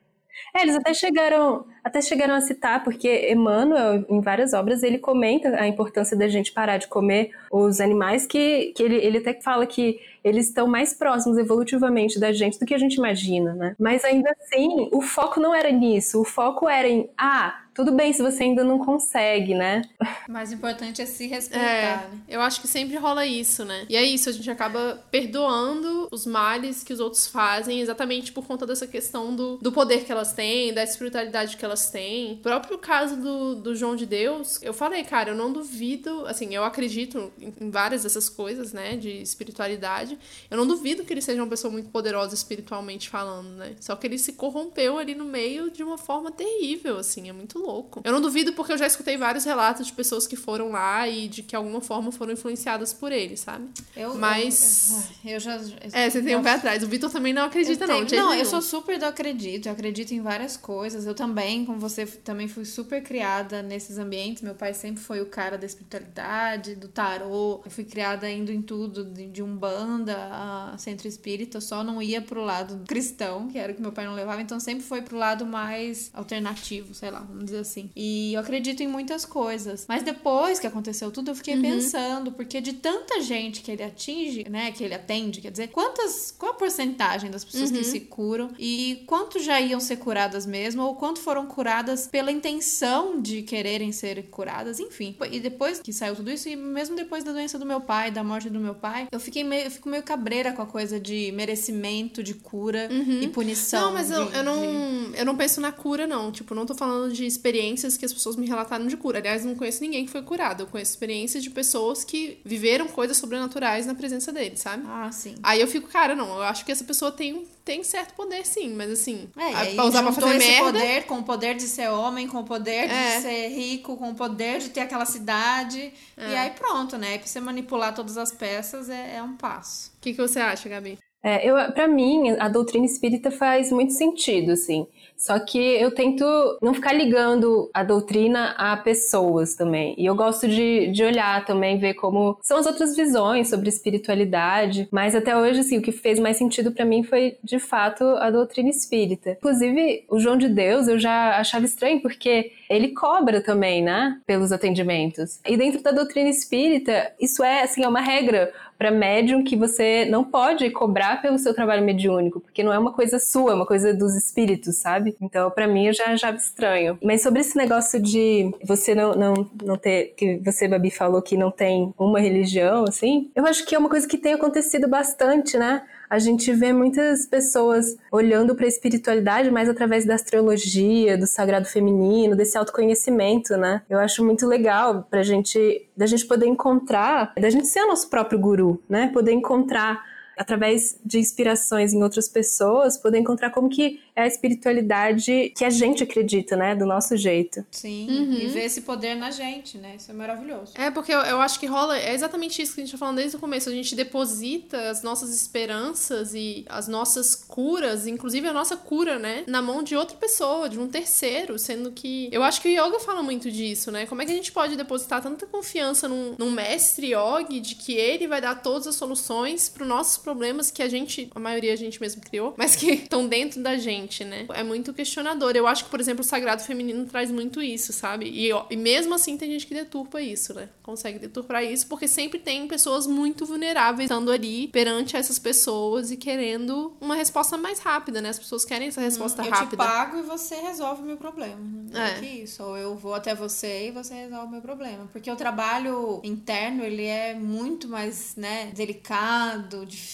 [0.54, 5.48] É, eles até chegaram, até chegaram a citar, porque Emmanuel, em várias obras, ele comenta
[5.60, 9.66] a importância da gente parar de comer os animais, que, que ele, ele até fala
[9.66, 13.76] que eles estão mais próximos evolutivamente da gente do que a gente imagina, né?
[13.78, 18.12] Mas ainda assim, o foco não era nisso, o foco era em, ah, tudo bem
[18.12, 19.82] se você ainda não consegue, né?
[20.28, 22.10] O mais importante é se respeitar, é, né?
[22.28, 23.86] Eu acho que sempre rola isso, né?
[23.88, 28.46] E é isso, a gente acaba perdoando os males que os outros fazem exatamente por
[28.46, 32.34] conta dessa questão do, do poder que elas têm, da espiritualidade que elas têm.
[32.34, 36.54] O próprio caso do, do João de Deus, eu falei, cara, eu não duvido, assim,
[36.54, 40.18] eu acredito em, em várias dessas coisas, né, de espiritualidade.
[40.50, 43.74] Eu não duvido que ele seja uma pessoa muito poderosa espiritualmente falando, né?
[43.80, 47.61] Só que ele se corrompeu ali no meio de uma forma terrível, assim, é muito
[47.62, 48.00] louco.
[48.04, 51.28] Eu não duvido porque eu já escutei vários relatos de pessoas que foram lá e
[51.28, 53.68] de que alguma forma foram influenciadas por ele, sabe?
[53.96, 55.10] Eu, Mas.
[55.24, 55.60] Eu, eu já.
[55.92, 56.82] é, você tem um pé atrás.
[56.82, 58.04] O Vitor também não acredita, não.
[58.04, 59.66] Tenho, não, eu sou super do acredito.
[59.66, 61.06] Eu acredito em várias coisas.
[61.06, 64.42] Eu também, como você, também fui super criada nesses ambientes.
[64.42, 67.62] Meu pai sempre foi o cara da espiritualidade, do tarô.
[67.64, 71.58] Eu fui criada indo em tudo, de, de Umbanda a centro espírita.
[71.58, 74.40] Eu só não ia pro lado cristão, que era o que meu pai não levava.
[74.40, 77.90] Então sempre foi pro lado mais alternativo, sei lá, vamos dizer dizer assim.
[77.94, 79.84] E eu acredito em muitas coisas.
[79.88, 81.62] Mas depois que aconteceu tudo, eu fiquei uhum.
[81.62, 86.34] pensando, porque de tanta gente que ele atinge, né, que ele atende, quer dizer, quantas,
[86.36, 87.78] qual a porcentagem das pessoas uhum.
[87.78, 92.30] que se curam e quanto já iam ser curadas mesmo, ou quanto foram curadas pela
[92.32, 95.16] intenção de quererem ser curadas, enfim.
[95.30, 98.24] E depois que saiu tudo isso, e mesmo depois da doença do meu pai, da
[98.24, 101.30] morte do meu pai, eu fiquei meio, eu fico meio cabreira com a coisa de
[101.32, 103.20] merecimento, de cura uhum.
[103.22, 103.86] e punição.
[103.86, 105.18] Não, mas de, eu, eu não, de...
[105.18, 106.30] eu não penso na cura, não.
[106.32, 109.18] Tipo, não tô falando de experiências que as pessoas me relataram de cura.
[109.18, 110.62] Aliás, não conheço ninguém que foi curado.
[110.62, 114.84] Eu conheço experiências de pessoas que viveram coisas sobrenaturais na presença deles, sabe?
[114.86, 115.34] Ah, sim.
[115.42, 118.72] Aí eu fico, cara, não, eu acho que essa pessoa tem, tem certo poder, sim,
[118.74, 119.28] mas assim.
[119.36, 120.72] É, pra usar pra fazer esse merda.
[120.72, 123.20] poder com o poder de ser homem, com o poder de é.
[123.20, 125.92] ser rico, com o poder de ter aquela cidade.
[126.16, 126.30] É.
[126.30, 127.16] E aí pronto, né?
[127.16, 129.90] E pra você manipular todas as peças é, é um passo.
[129.96, 130.98] O que, que você acha, Gabi?
[131.24, 134.86] É, eu, para mim, a doutrina espírita faz muito sentido, assim.
[135.16, 136.24] Só que eu tento
[136.60, 139.94] não ficar ligando a doutrina a pessoas também.
[139.96, 144.88] E eu gosto de, de olhar também, ver como são as outras visões sobre espiritualidade.
[144.90, 148.30] Mas até hoje, assim, o que fez mais sentido para mim foi, de fato, a
[148.30, 149.32] doutrina espírita.
[149.38, 154.50] Inclusive, o João de Deus eu já achava estranho, porque ele cobra também, né, pelos
[154.50, 155.40] atendimentos.
[155.46, 160.04] E dentro da doutrina espírita, isso é, assim, é uma regra para médium que você
[160.06, 163.64] não pode cobrar pelo seu trabalho mediúnico, porque não é uma coisa sua, é uma
[163.64, 165.16] coisa dos espíritos, sabe?
[165.20, 166.98] Então, para mim, eu já já estranho.
[167.00, 171.36] Mas sobre esse negócio de você não, não, não ter, que você, Babi, falou que
[171.36, 175.56] não tem uma religião, assim, eu acho que é uma coisa que tem acontecido bastante,
[175.56, 175.82] né?
[176.12, 181.66] A gente vê muitas pessoas olhando para a espiritualidade mais através da astrologia, do sagrado
[181.66, 183.80] feminino, desse autoconhecimento, né?
[183.88, 188.10] Eu acho muito legal pra gente, da gente poder encontrar, da gente ser o nosso
[188.10, 189.10] próprio guru, né?
[189.10, 190.04] Poder encontrar
[190.36, 195.70] através de inspirações em outras pessoas, poder encontrar como que é a espiritualidade que a
[195.70, 196.74] gente acredita, né?
[196.74, 197.64] Do nosso jeito.
[197.70, 198.32] Sim, uhum.
[198.34, 199.94] e ver esse poder na gente, né?
[199.96, 200.72] Isso é maravilhoso.
[200.76, 203.16] É, porque eu, eu acho que rola, é exatamente isso que a gente tá falando
[203.16, 203.68] desde o começo.
[203.68, 209.44] A gente deposita as nossas esperanças e as nossas curas, inclusive a nossa cura, né?
[209.46, 212.28] Na mão de outra pessoa, de um terceiro, sendo que.
[212.32, 214.06] Eu acho que o yoga fala muito disso, né?
[214.06, 217.94] Como é que a gente pode depositar tanta confiança num, num mestre yogi de que
[217.94, 221.72] ele vai dar todas as soluções para os nossos problemas que a gente, a maioria
[221.72, 224.46] a gente mesmo criou, mas que estão dentro da gente né?
[224.54, 225.52] É muito questionador.
[225.54, 228.28] Eu acho que, por exemplo, o sagrado feminino traz muito isso, sabe?
[228.28, 230.68] E, ó, e mesmo assim tem gente que deturpa isso, né?
[230.82, 236.16] Consegue deturpar isso porque sempre tem pessoas muito vulneráveis estando ali perante essas pessoas e
[236.16, 238.30] querendo uma resposta mais rápida, né?
[238.30, 239.82] As pessoas querem essa resposta hum, eu rápida.
[239.82, 241.58] Eu te pago e você resolve o meu problema.
[241.94, 241.98] É.
[241.98, 242.62] é que isso.
[242.62, 245.08] Ou eu vou até você e você resolve o meu problema.
[245.12, 250.11] Porque o trabalho interno, ele é muito mais, né, delicado, difícil,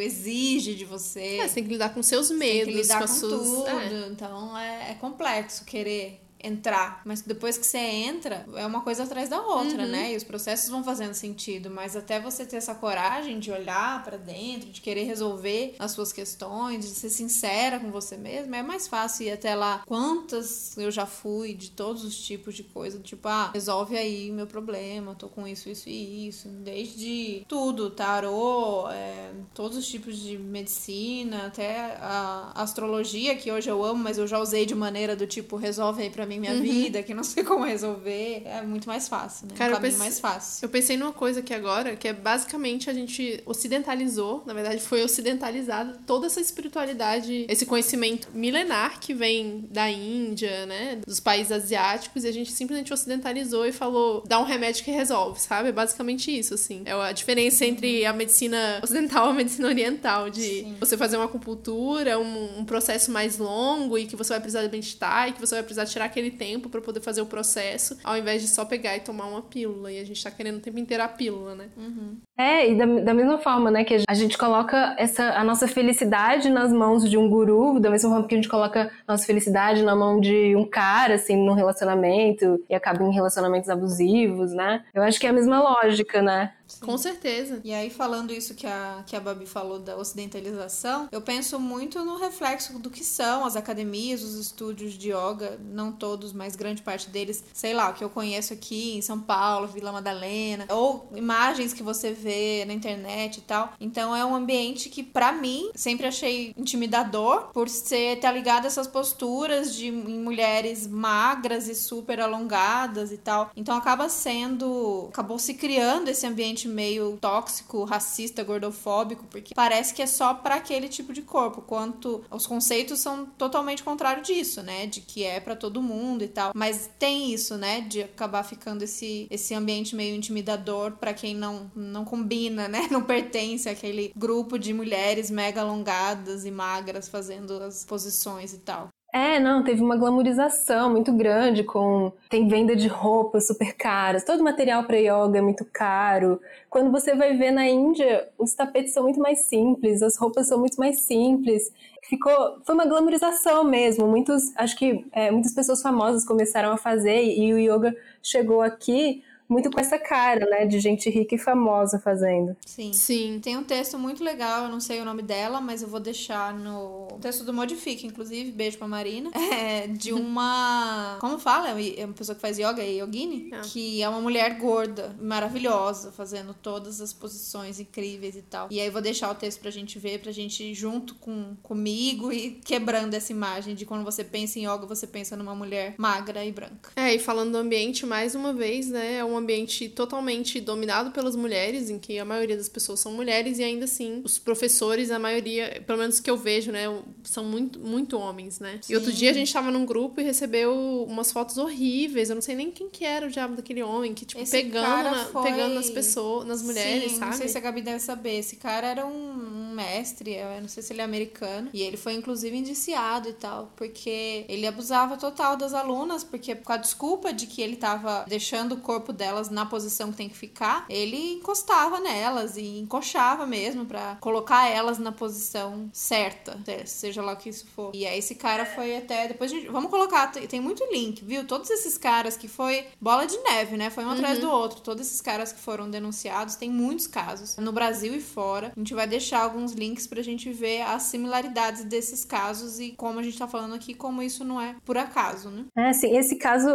[0.00, 1.38] exige de você.
[1.38, 3.42] É, você tem que lidar com seus medos, lidar com, com suas...
[3.42, 3.66] tudo.
[3.66, 4.08] É.
[4.08, 7.02] Então é, é complexo querer entrar.
[7.04, 9.90] Mas depois que você entra, é uma coisa atrás da outra, uhum.
[9.90, 10.12] né?
[10.12, 11.70] E os processos vão fazendo sentido.
[11.70, 16.12] Mas até você ter essa coragem de olhar para dentro, de querer resolver as suas
[16.12, 19.82] questões, de ser sincera com você mesma, é mais fácil ir até lá.
[19.86, 24.46] Quantas eu já fui de todos os tipos de coisa, tipo, ah, resolve aí meu
[24.46, 26.48] problema, tô com isso, isso e isso.
[26.48, 33.84] Desde tudo, tarô, é, todos os tipos de medicina, até a astrologia, que hoje eu
[33.84, 36.62] amo, mas eu já usei de maneira do tipo, resolve aí pra mim minha uhum.
[36.62, 39.54] vida, que não sei como resolver, é muito mais fácil, né?
[39.56, 40.64] Cara, um caminho pensei, mais fácil.
[40.64, 45.02] Eu pensei numa coisa aqui agora, que é basicamente a gente ocidentalizou, na verdade foi
[45.02, 52.24] ocidentalizado toda essa espiritualidade, esse conhecimento milenar que vem da Índia, né, dos países asiáticos,
[52.24, 55.70] e a gente simplesmente ocidentalizou e falou, dá um remédio que resolve, sabe?
[55.70, 56.82] É basicamente isso, assim.
[56.84, 60.76] É a diferença entre a medicina ocidental e a medicina oriental, de Sim.
[60.78, 65.28] você fazer uma acupuntura, um, um processo mais longo e que você vai precisar meditar
[65.28, 68.42] e que você vai precisar tirar aquele tempo para poder fazer o processo, ao invés
[68.42, 69.92] de só pegar e tomar uma pílula.
[69.92, 71.68] E a gente tá querendo o tempo inteiro a pílula, né?
[71.76, 72.16] Uhum.
[72.36, 76.48] É, e da, da mesma forma, né, que a gente coloca essa, a nossa felicidade
[76.50, 79.82] nas mãos de um guru, da mesma forma que a gente coloca a nossa felicidade
[79.82, 84.84] na mão de um cara, assim, num relacionamento, e acaba em relacionamentos abusivos, né?
[84.94, 86.52] Eu acho que é a mesma lógica, né?
[86.68, 86.84] Sim.
[86.84, 87.60] Com certeza.
[87.64, 92.04] E aí, falando isso que a, que a Babi falou da ocidentalização, eu penso muito
[92.04, 96.82] no reflexo do que são as academias, os estúdios de yoga, não todos, mas grande
[96.82, 101.08] parte deles, sei lá, o que eu conheço aqui em São Paulo, Vila Madalena, ou
[101.14, 103.72] imagens que você vê na internet e tal.
[103.80, 108.64] Então é um ambiente que, para mim, sempre achei intimidador por ser estar tá ligado
[108.64, 113.50] a essas posturas de mulheres magras e super alongadas e tal.
[113.56, 119.94] Então acaba sendo, acabou se criando esse ambiente ambiente meio tóxico, racista, gordofóbico, porque parece
[119.94, 124.62] que é só para aquele tipo de corpo, quanto os conceitos são totalmente contrário disso,
[124.62, 124.86] né?
[124.86, 126.52] De que é para todo mundo e tal.
[126.54, 127.82] Mas tem isso, né?
[127.82, 132.88] De acabar ficando esse, esse ambiente meio intimidador para quem não, não combina, né?
[132.98, 138.88] Não pertence àquele grupo de mulheres mega alongadas e magras fazendo as posições e tal.
[139.10, 144.44] É, não, teve uma glamorização muito grande com tem venda de roupas super caras, todo
[144.44, 146.38] material para yoga é muito caro.
[146.68, 150.58] Quando você vai ver na Índia, os tapetes são muito mais simples, as roupas são
[150.58, 151.72] muito mais simples.
[152.02, 154.06] Ficou, foi uma glamorização mesmo.
[154.06, 159.22] Muitos, acho que é, muitas pessoas famosas começaram a fazer e o yoga chegou aqui
[159.48, 162.56] muito com essa cara, né, de gente rica e famosa fazendo.
[162.66, 162.92] Sim.
[162.92, 163.40] Sim.
[163.42, 166.52] Tem um texto muito legal, eu não sei o nome dela, mas eu vou deixar
[166.54, 171.68] no o texto do Modifica, inclusive, beijo pra Marina, é de uma, como fala?
[171.70, 173.60] É uma pessoa que faz yoga, é yogini, É.
[173.62, 178.68] que é uma mulher gorda, maravilhosa, fazendo todas as posições incríveis e tal.
[178.70, 181.56] E aí eu vou deixar o texto pra gente ver, pra gente ir junto com
[181.62, 185.94] comigo e quebrando essa imagem de quando você pensa em yoga, você pensa numa mulher
[185.98, 186.90] magra e branca.
[186.96, 191.34] É, e falando do ambiente, mais uma vez, né, é um ambiente totalmente dominado pelas
[191.36, 195.18] mulheres, em que a maioria das pessoas são mulheres, e ainda assim, os professores, a
[195.18, 196.82] maioria, pelo menos que eu vejo, né,
[197.24, 198.80] são muito, muito homens, né?
[198.88, 199.16] E outro Sim.
[199.18, 202.70] dia a gente tava num grupo e recebeu umas fotos horríveis, eu não sei nem
[202.70, 205.88] quem que era o diabo daquele homem, que, tipo, Esse pegando, na- foi- pegando nas
[205.90, 207.30] pessoas, nas mulheres, Sim, sabe?
[207.30, 208.38] Não sei se a Gabi deve saber.
[208.38, 211.70] Esse cara era um, mestre, eu não sei se ele é americano.
[211.72, 213.72] E ele foi, inclusive, indiciado e tal.
[213.76, 218.72] Porque ele abusava total das alunas, porque com a desculpa de que ele tava deixando
[218.74, 223.84] o corpo delas na posição que tem que ficar, ele encostava nelas e encoxava mesmo
[223.84, 227.90] pra colocar elas na posição certa, se- seja lá o que isso for.
[227.94, 229.28] E aí esse cara foi até.
[229.28, 229.68] Depois a gente.
[229.68, 231.46] Vamos colocar, tem, muito link, viu?
[231.46, 233.90] Todos esses caras que foi bola de neve, né?
[233.90, 234.80] Foi um atrás do outro.
[234.80, 238.72] Todos esses caras que foram denunciados, tem muitos casos no Brasil e fora.
[238.74, 243.18] A gente vai deixar alguns links pra gente ver as similaridades desses casos e como
[243.18, 245.64] a gente tá falando aqui, como isso não é por acaso, né?
[245.76, 246.68] É, assim, esse caso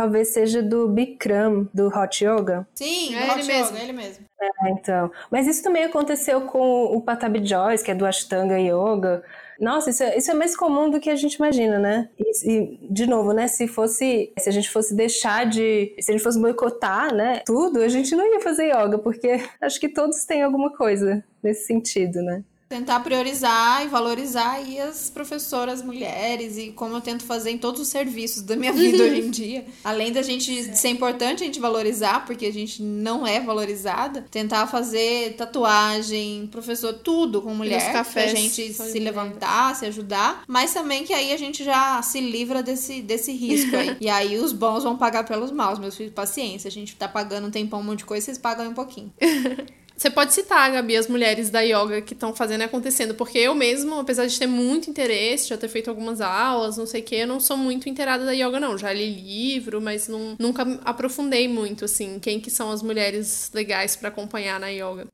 [0.00, 2.66] talvez seja do Bikram, do Hot Yoga.
[2.74, 3.76] Sim, É ele Yoga, mesmo.
[3.76, 4.24] é ele mesmo.
[4.40, 5.12] É, então.
[5.30, 9.22] Mas isso também aconteceu com o Patabi Joyce, que é do Ashtanga Yoga.
[9.60, 12.08] Nossa, isso é, isso é mais comum do que a gente imagina, né?
[12.18, 13.46] E, e, de novo, né?
[13.46, 17.42] Se fosse, se a gente fosse deixar de, se a gente fosse boicotar, né?
[17.44, 21.66] Tudo, a gente não ia fazer yoga, porque acho que todos têm alguma coisa nesse
[21.66, 22.42] sentido, né?
[22.70, 27.80] Tentar priorizar e valorizar aí as professoras mulheres e como eu tento fazer em todos
[27.80, 29.64] os serviços da minha vida hoje em dia.
[29.82, 34.68] Além da gente ser importante a gente valorizar, porque a gente não é valorizada, tentar
[34.68, 40.72] fazer tatuagem, professor, tudo com mulher, pra cafés gente só se levantar, se ajudar, mas
[40.72, 43.96] também que aí a gente já se livra desse, desse risco aí.
[44.00, 47.48] e aí os bons vão pagar pelos maus, meus filhos, paciência, a gente tá pagando
[47.48, 49.12] um tempão um monte de coisa, vocês pagam um pouquinho.
[50.00, 53.54] Você pode citar, Gabi, as mulheres da yoga que estão fazendo e acontecendo, porque eu
[53.54, 57.16] mesmo, apesar de ter muito interesse, já ter feito algumas aulas, não sei o que,
[57.16, 58.78] eu não sou muito inteirada da yoga, não.
[58.78, 63.94] Já li livro, mas não, nunca aprofundei muito, assim, quem que são as mulheres legais
[63.94, 65.06] pra acompanhar na yoga.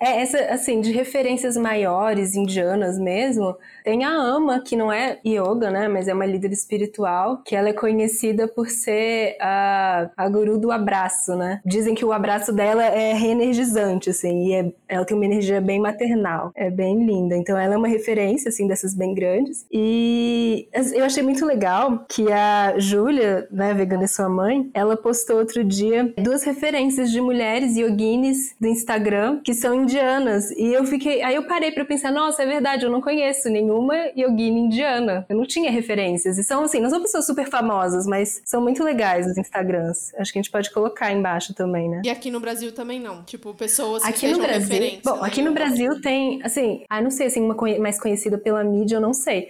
[0.00, 5.70] É, essa, assim, de referências maiores, indianas mesmo, tem a Ama, que não é yoga,
[5.70, 10.58] né, mas é uma líder espiritual, que ela é conhecida por ser a, a guru
[10.58, 11.60] do abraço, né?
[11.64, 15.80] Dizem que o abraço dela é reenergizante, assim, e é- ela tem uma energia bem
[15.80, 17.36] maternal, é bem linda.
[17.36, 19.66] Então ela é uma referência, assim, dessas bem grandes.
[19.70, 25.38] E eu achei muito legal que a Júlia, né, vegana é sua mãe, ela postou
[25.38, 30.50] outro dia duas referências de mulheres yoginis do Instagram que são indianas.
[30.52, 33.94] E eu fiquei, aí eu parei pra pensar, nossa, é verdade, eu não conheço nenhuma
[34.16, 35.24] yogini indiana.
[35.28, 36.38] Eu não tinha referências.
[36.38, 40.12] E são assim, não são pessoas super famosas, mas são muito legais os Instagrams.
[40.16, 42.02] Acho que a gente pode colocar embaixo também, né?
[42.04, 43.22] E aqui no Brasil também não.
[43.22, 45.00] Tipo, pessoas que Aqui no sejam Brasil, referência.
[45.04, 45.52] bom, aqui no.
[45.52, 49.48] Brasil tem, assim, ah, não sei, assim, uma mais conhecida pela mídia, eu não sei.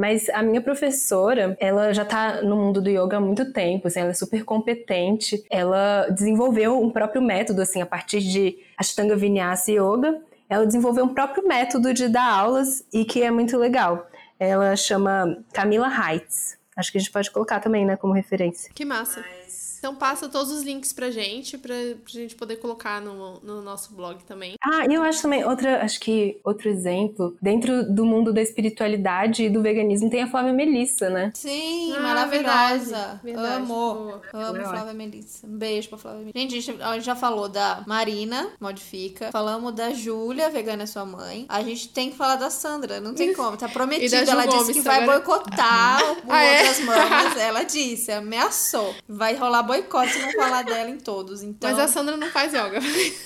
[0.00, 4.00] Mas a minha professora, ela já tá no mundo do yoga há muito tempo, assim,
[4.00, 5.44] ela é super competente.
[5.50, 10.18] Ela desenvolveu um próprio método, assim, a partir de Ashtanga Vinyasa Yoga.
[10.48, 14.08] Ela desenvolveu um próprio método de dar aulas e que é muito legal.
[14.38, 16.56] Ela chama Camila Heights.
[16.74, 18.72] Acho que a gente pode colocar também, né, como referência.
[18.74, 19.20] Que massa.
[19.20, 23.60] Mas Então passa todos os links pra gente, pra, pra gente poder colocar no, no
[23.62, 24.54] nosso blog também.
[24.62, 29.44] Ah, e eu acho também, outra, acho que outro exemplo, dentro do mundo da espiritualidade
[29.44, 31.32] e do veganismo tem a Flávia Melissa, né?
[31.34, 33.20] Sim, Ah, maravilhosa.
[33.20, 33.66] verdade, verdade, Amo.
[33.66, 34.22] boa.
[34.34, 35.46] Amo é Flávia Melissa.
[35.46, 36.38] Um beijo pra Flávia Melissa.
[36.38, 39.30] Gente, a gente, já falou da Marina, modifica.
[39.32, 41.46] Falamos da Júlia, vegana é sua mãe.
[41.48, 43.56] A gente tem que falar da Sandra, não tem como.
[43.56, 44.14] Tá prometido.
[44.14, 45.20] Ela disse Gomes que vai agora.
[45.20, 46.58] boicotar o Ah, é?
[46.58, 47.36] Outras Mamas.
[47.38, 48.94] Ela disse, ameaçou.
[49.08, 51.42] Vai rolar boicote se não falar dela em todos.
[51.42, 52.78] Então, Mas a Sandra não faz yoga.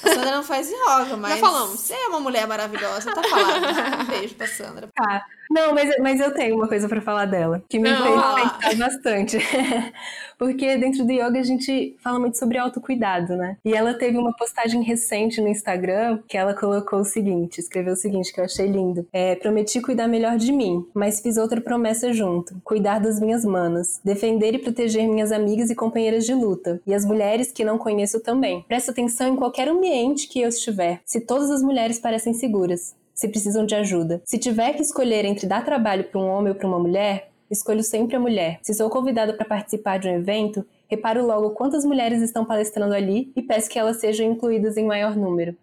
[0.02, 1.80] a Sandra não faz yoga, mas falamos.
[1.80, 4.02] você é uma mulher maravilhosa, tá falando.
[4.02, 4.88] Um beijo pra Sandra.
[4.94, 5.26] Tá.
[5.50, 8.76] Não, mas, mas eu tenho uma coisa pra falar dela, que me Não, fez pensar
[8.76, 9.38] bastante.
[10.38, 13.56] Porque dentro do yoga a gente fala muito sobre autocuidado, né?
[13.64, 17.96] E ela teve uma postagem recente no Instagram que ela colocou o seguinte, escreveu o
[17.96, 19.06] seguinte, que eu achei lindo.
[19.12, 22.56] É, prometi cuidar melhor de mim, mas fiz outra promessa junto.
[22.64, 24.00] Cuidar das minhas manas.
[24.04, 26.80] Defender e proteger minhas amigas e companheiras de luta.
[26.86, 28.64] E as mulheres que não conheço também.
[28.66, 31.00] Presta atenção em qualquer ambiente que eu estiver.
[31.04, 32.94] Se todas as mulheres parecem seguras.
[33.14, 34.20] Se precisam de ajuda.
[34.24, 37.82] Se tiver que escolher entre dar trabalho para um homem ou para uma mulher, escolho
[37.82, 38.58] sempre a mulher.
[38.62, 43.32] Se sou convidada para participar de um evento, reparo logo quantas mulheres estão palestrando ali
[43.36, 45.56] e peço que elas sejam incluídas em maior número.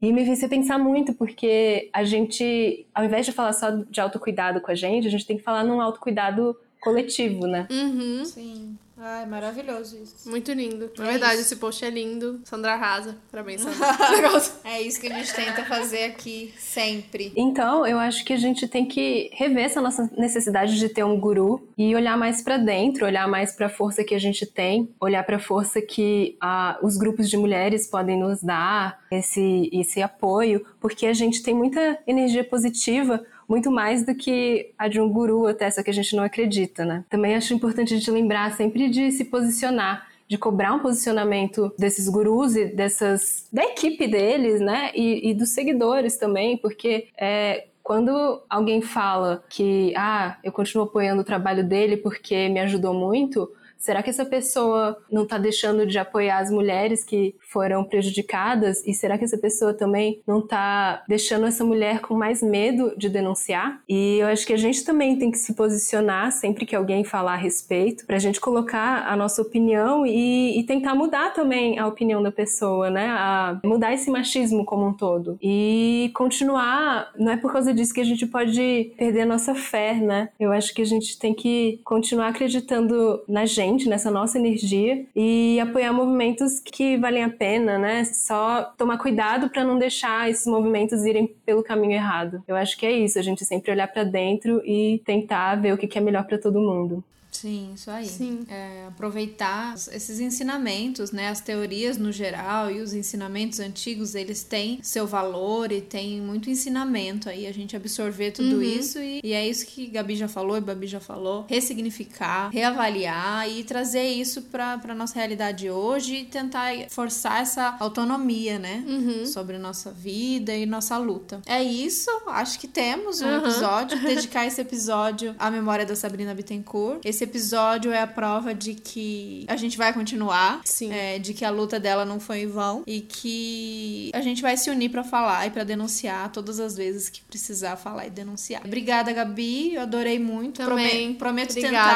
[0.00, 4.60] E me fez pensar muito, porque a gente, ao invés de falar só de autocuidado
[4.60, 7.66] com a gente, a gente tem que falar num autocuidado coletivo, né?
[7.68, 8.24] Uhum.
[8.24, 8.78] Sim.
[9.00, 10.28] Ai, maravilhoso isso.
[10.28, 10.90] Muito lindo.
[10.98, 11.42] Na É verdade, isso.
[11.42, 12.40] esse post é lindo.
[12.44, 13.16] Sandra arrasa.
[13.30, 13.78] Parabéns, Sandra.
[14.64, 17.32] É isso que a gente tenta fazer aqui sempre.
[17.36, 21.18] Então, eu acho que a gente tem que rever essa nossa necessidade de ter um
[21.18, 25.24] guru e olhar mais pra dentro, olhar mais pra força que a gente tem, olhar
[25.24, 31.06] pra força que ah, os grupos de mulheres podem nos dar, esse, esse apoio, porque
[31.06, 35.70] a gente tem muita energia positiva, muito mais do que a de um guru, até
[35.70, 37.04] só que a gente não acredita, né?
[37.08, 42.06] Também acho importante a gente lembrar sempre de se posicionar de cobrar um posicionamento desses
[42.06, 44.90] gurus e dessas da equipe deles, né?
[44.94, 51.22] E, e dos seguidores também, porque é, quando alguém fala que ah, eu continuo apoiando
[51.22, 55.98] o trabalho dele porque me ajudou muito, será que essa pessoa não está deixando de
[55.98, 58.86] apoiar as mulheres que foram prejudicadas?
[58.86, 63.08] E será que essa pessoa também não está deixando essa mulher com mais medo de
[63.08, 63.80] denunciar?
[63.88, 67.34] E eu acho que a gente também tem que se posicionar sempre que alguém falar
[67.34, 71.86] a respeito, para a gente colocar a nossa opinião e, e tentar mudar também a
[71.86, 73.08] opinião da pessoa, né?
[73.08, 75.38] A mudar esse machismo como um todo.
[75.42, 79.94] E continuar, não é por causa disso que a gente pode perder a nossa fé,
[79.94, 80.30] né?
[80.38, 85.58] Eu acho que a gente tem que continuar acreditando na gente, nessa nossa energia e
[85.60, 88.04] apoiar movimentos que valem a pena, né?
[88.04, 92.42] Só tomar cuidado para não deixar esses movimentos irem pelo caminho errado.
[92.46, 95.78] Eu acho que é isso, a gente sempre olhar para dentro e tentar ver o
[95.78, 97.02] que é melhor para todo mundo.
[97.40, 98.06] Sim, isso aí.
[98.06, 98.44] Sim.
[98.48, 101.28] É, aproveitar esses ensinamentos, né?
[101.28, 106.50] As teorias no geral e os ensinamentos antigos, eles têm seu valor e tem muito
[106.50, 107.46] ensinamento aí.
[107.46, 110.86] A gente absorver tudo isso e, e é isso que Gabi já falou e Babi
[110.86, 111.46] já falou.
[111.48, 118.58] Ressignificar, reavaliar e trazer isso pra, pra nossa realidade hoje e tentar forçar essa autonomia,
[118.58, 118.84] né?
[119.26, 121.40] Sobre nossa vida e nossa luta.
[121.46, 122.10] É isso.
[122.26, 123.36] Acho que temos um Uhum.
[123.38, 123.98] episódio.
[124.02, 127.00] Dedicar esse episódio à memória da Sabrina Bittencourt.
[127.04, 130.60] Esse episódio é a prova de que a gente vai continuar.
[130.64, 130.92] Sim.
[130.92, 132.82] é, de que a luta dela não foi em vão.
[132.86, 137.08] E que a gente vai se unir pra falar e pra denunciar todas as vezes
[137.08, 138.62] que precisar falar e denunciar.
[138.64, 139.74] Obrigada, Gabi.
[139.74, 140.62] Eu adorei muito.
[140.64, 141.14] Também.
[141.14, 141.88] Prome- Prometo Obrigada.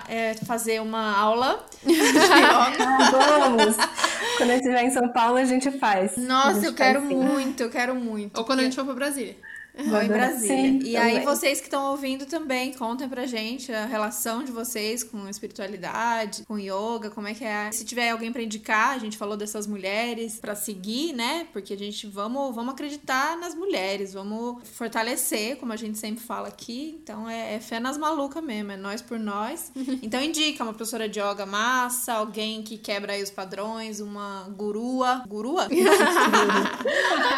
[0.00, 1.64] tentar é, fazer uma aula.
[2.80, 3.76] Ah, vamos!
[4.36, 6.16] Quando eu estiver em São Paulo, a gente faz.
[6.16, 7.14] A Nossa, gente eu quero sim.
[7.14, 8.38] muito, eu quero muito.
[8.38, 9.36] Ou quando a gente for pra Brasília.
[9.78, 10.56] Ou em Brasília.
[10.56, 11.26] Sim, e aí, também.
[11.26, 16.58] vocês que estão ouvindo também, contem pra gente a relação de vocês com espiritualidade, com
[16.58, 17.70] yoga, como é que é.
[17.70, 21.46] Se tiver alguém pra indicar, a gente falou dessas mulheres pra seguir, né?
[21.52, 26.48] Porque a gente vamos, vamos acreditar nas mulheres, vamos fortalecer, como a gente sempre fala
[26.48, 26.98] aqui.
[27.02, 29.72] Então é, é fé nas malucas mesmo, é nós por nós.
[30.00, 35.22] Então indica uma professora de yoga massa, alguém que quebra aí os padrões, uma gurua.
[35.26, 35.68] Gurua?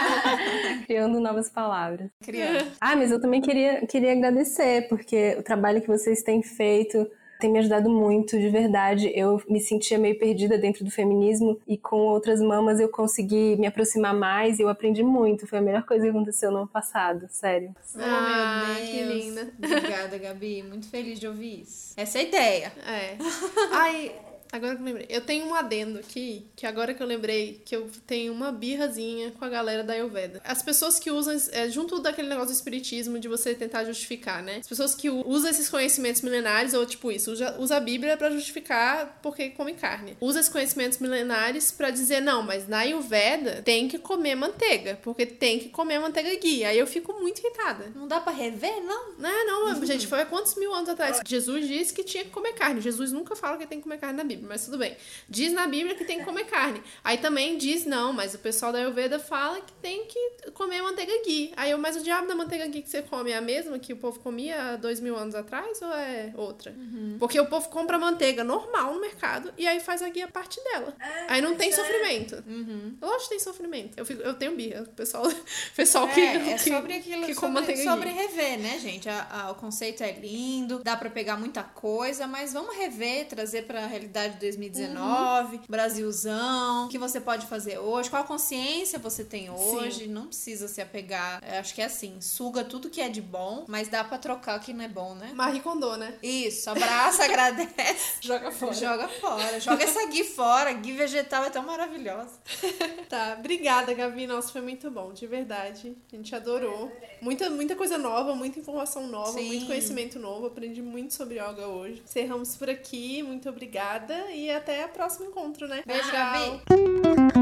[0.87, 2.11] Criando novas palavras.
[2.31, 2.67] Criança.
[2.81, 7.07] Ah, mas eu também queria, queria agradecer, porque o trabalho que vocês têm feito
[7.41, 9.11] tem me ajudado muito, de verdade.
[9.15, 13.67] Eu me sentia meio perdida dentro do feminismo e com outras mamas eu consegui me
[13.67, 15.47] aproximar mais e eu aprendi muito.
[15.47, 17.75] Foi a melhor coisa que aconteceu no ano passado, sério.
[17.97, 19.25] Ah, oh, meu que Deus.
[19.25, 19.49] linda.
[19.59, 20.63] Obrigada, Gabi.
[20.63, 21.95] Muito feliz de ouvir isso.
[21.97, 22.73] Essa é a ideia.
[22.87, 23.17] É.
[23.73, 24.13] Ai,
[24.53, 25.07] agora que eu lembrei.
[25.09, 29.31] Eu tenho um adendo aqui, que agora que eu lembrei que eu tenho uma birrazinha
[29.33, 30.41] com a galera da Ayurveda.
[30.45, 34.59] As pessoas que usam, é, junto daquele negócio do espiritismo de você tentar justificar, né?
[34.59, 38.31] As pessoas que usam esses conhecimentos milenares, ou tipo isso, usa, usa a Bíblia pra
[38.31, 40.17] justificar porque come carne.
[40.21, 45.27] Usa esses conhecimentos milenares pra dizer, não, mas na Ayurveda tem que comer manteiga, porque
[45.27, 46.65] tem que comer manteiga ghee.
[46.65, 47.93] Aí eu fico muito irritada.
[47.95, 49.13] Não dá pra rever, não?
[49.19, 51.21] Não, não, gente, foi há quantos mil anos atrás?
[51.25, 52.81] Jesus disse que tinha que comer carne.
[52.81, 54.40] Jesus nunca fala que tem que comer carne na Bíblia.
[54.41, 54.97] Bíblia, mas tudo bem.
[55.29, 56.83] Diz na Bíblia que tem que comer carne.
[57.05, 61.13] Aí também diz não, mas o pessoal da Ayurveda fala que tem que comer manteiga
[61.25, 61.53] ghee.
[61.57, 63.93] Aí eu, mas o diabo da manteiga ghee que você come é a mesma que
[63.93, 66.73] o povo comia há dois mil anos atrás ou é outra?
[66.73, 67.17] Uhum.
[67.19, 70.61] Porque o povo compra manteiga normal no mercado e aí faz a ghee a parte
[70.65, 70.95] dela.
[71.01, 71.73] É, aí não tem é.
[71.73, 72.43] sofrimento.
[72.47, 72.97] Uhum.
[73.01, 73.99] Lógico que tem sofrimento.
[73.99, 74.83] Eu, fico, eu tenho birra.
[74.83, 78.59] O pessoal, o pessoal que, É, é que, sobre aquilo, que come sobre, sobre rever,
[78.59, 79.09] né, gente?
[79.09, 83.63] A- a- o conceito é lindo, dá pra pegar muita coisa, mas vamos rever, trazer
[83.63, 85.63] pra realidade de 2019, Uhum.
[85.69, 90.81] Brasilzão, o que você pode fazer hoje, qual consciência você tem hoje, não precisa se
[90.81, 91.43] apegar.
[91.47, 94.59] Eu acho que é assim, suga tudo que é de bom, mas dá pra trocar
[94.59, 95.31] o que não é bom, né?
[95.35, 96.15] Marie Kondo, né?
[96.23, 98.19] Isso, abraça, agradece.
[98.21, 98.73] Joga fora.
[98.75, 99.61] Joga fora.
[99.61, 100.73] Joga essa gui fora.
[100.73, 102.31] Gui vegetal é tão maravilhosa.
[103.09, 104.27] Tá, obrigada, Gabi.
[104.27, 105.97] Nossa, foi muito bom, de verdade.
[106.13, 106.93] A gente adorou.
[107.21, 109.47] Muita, muita coisa nova, muita informação nova, Sim.
[109.47, 110.47] muito conhecimento novo.
[110.47, 112.03] Aprendi muito sobre yoga hoje.
[112.05, 113.21] Encerramos por aqui.
[113.23, 115.83] Muito obrigada e até o próximo encontro, né?
[115.87, 116.11] Beijo.
[116.11, 117.40] Gabi.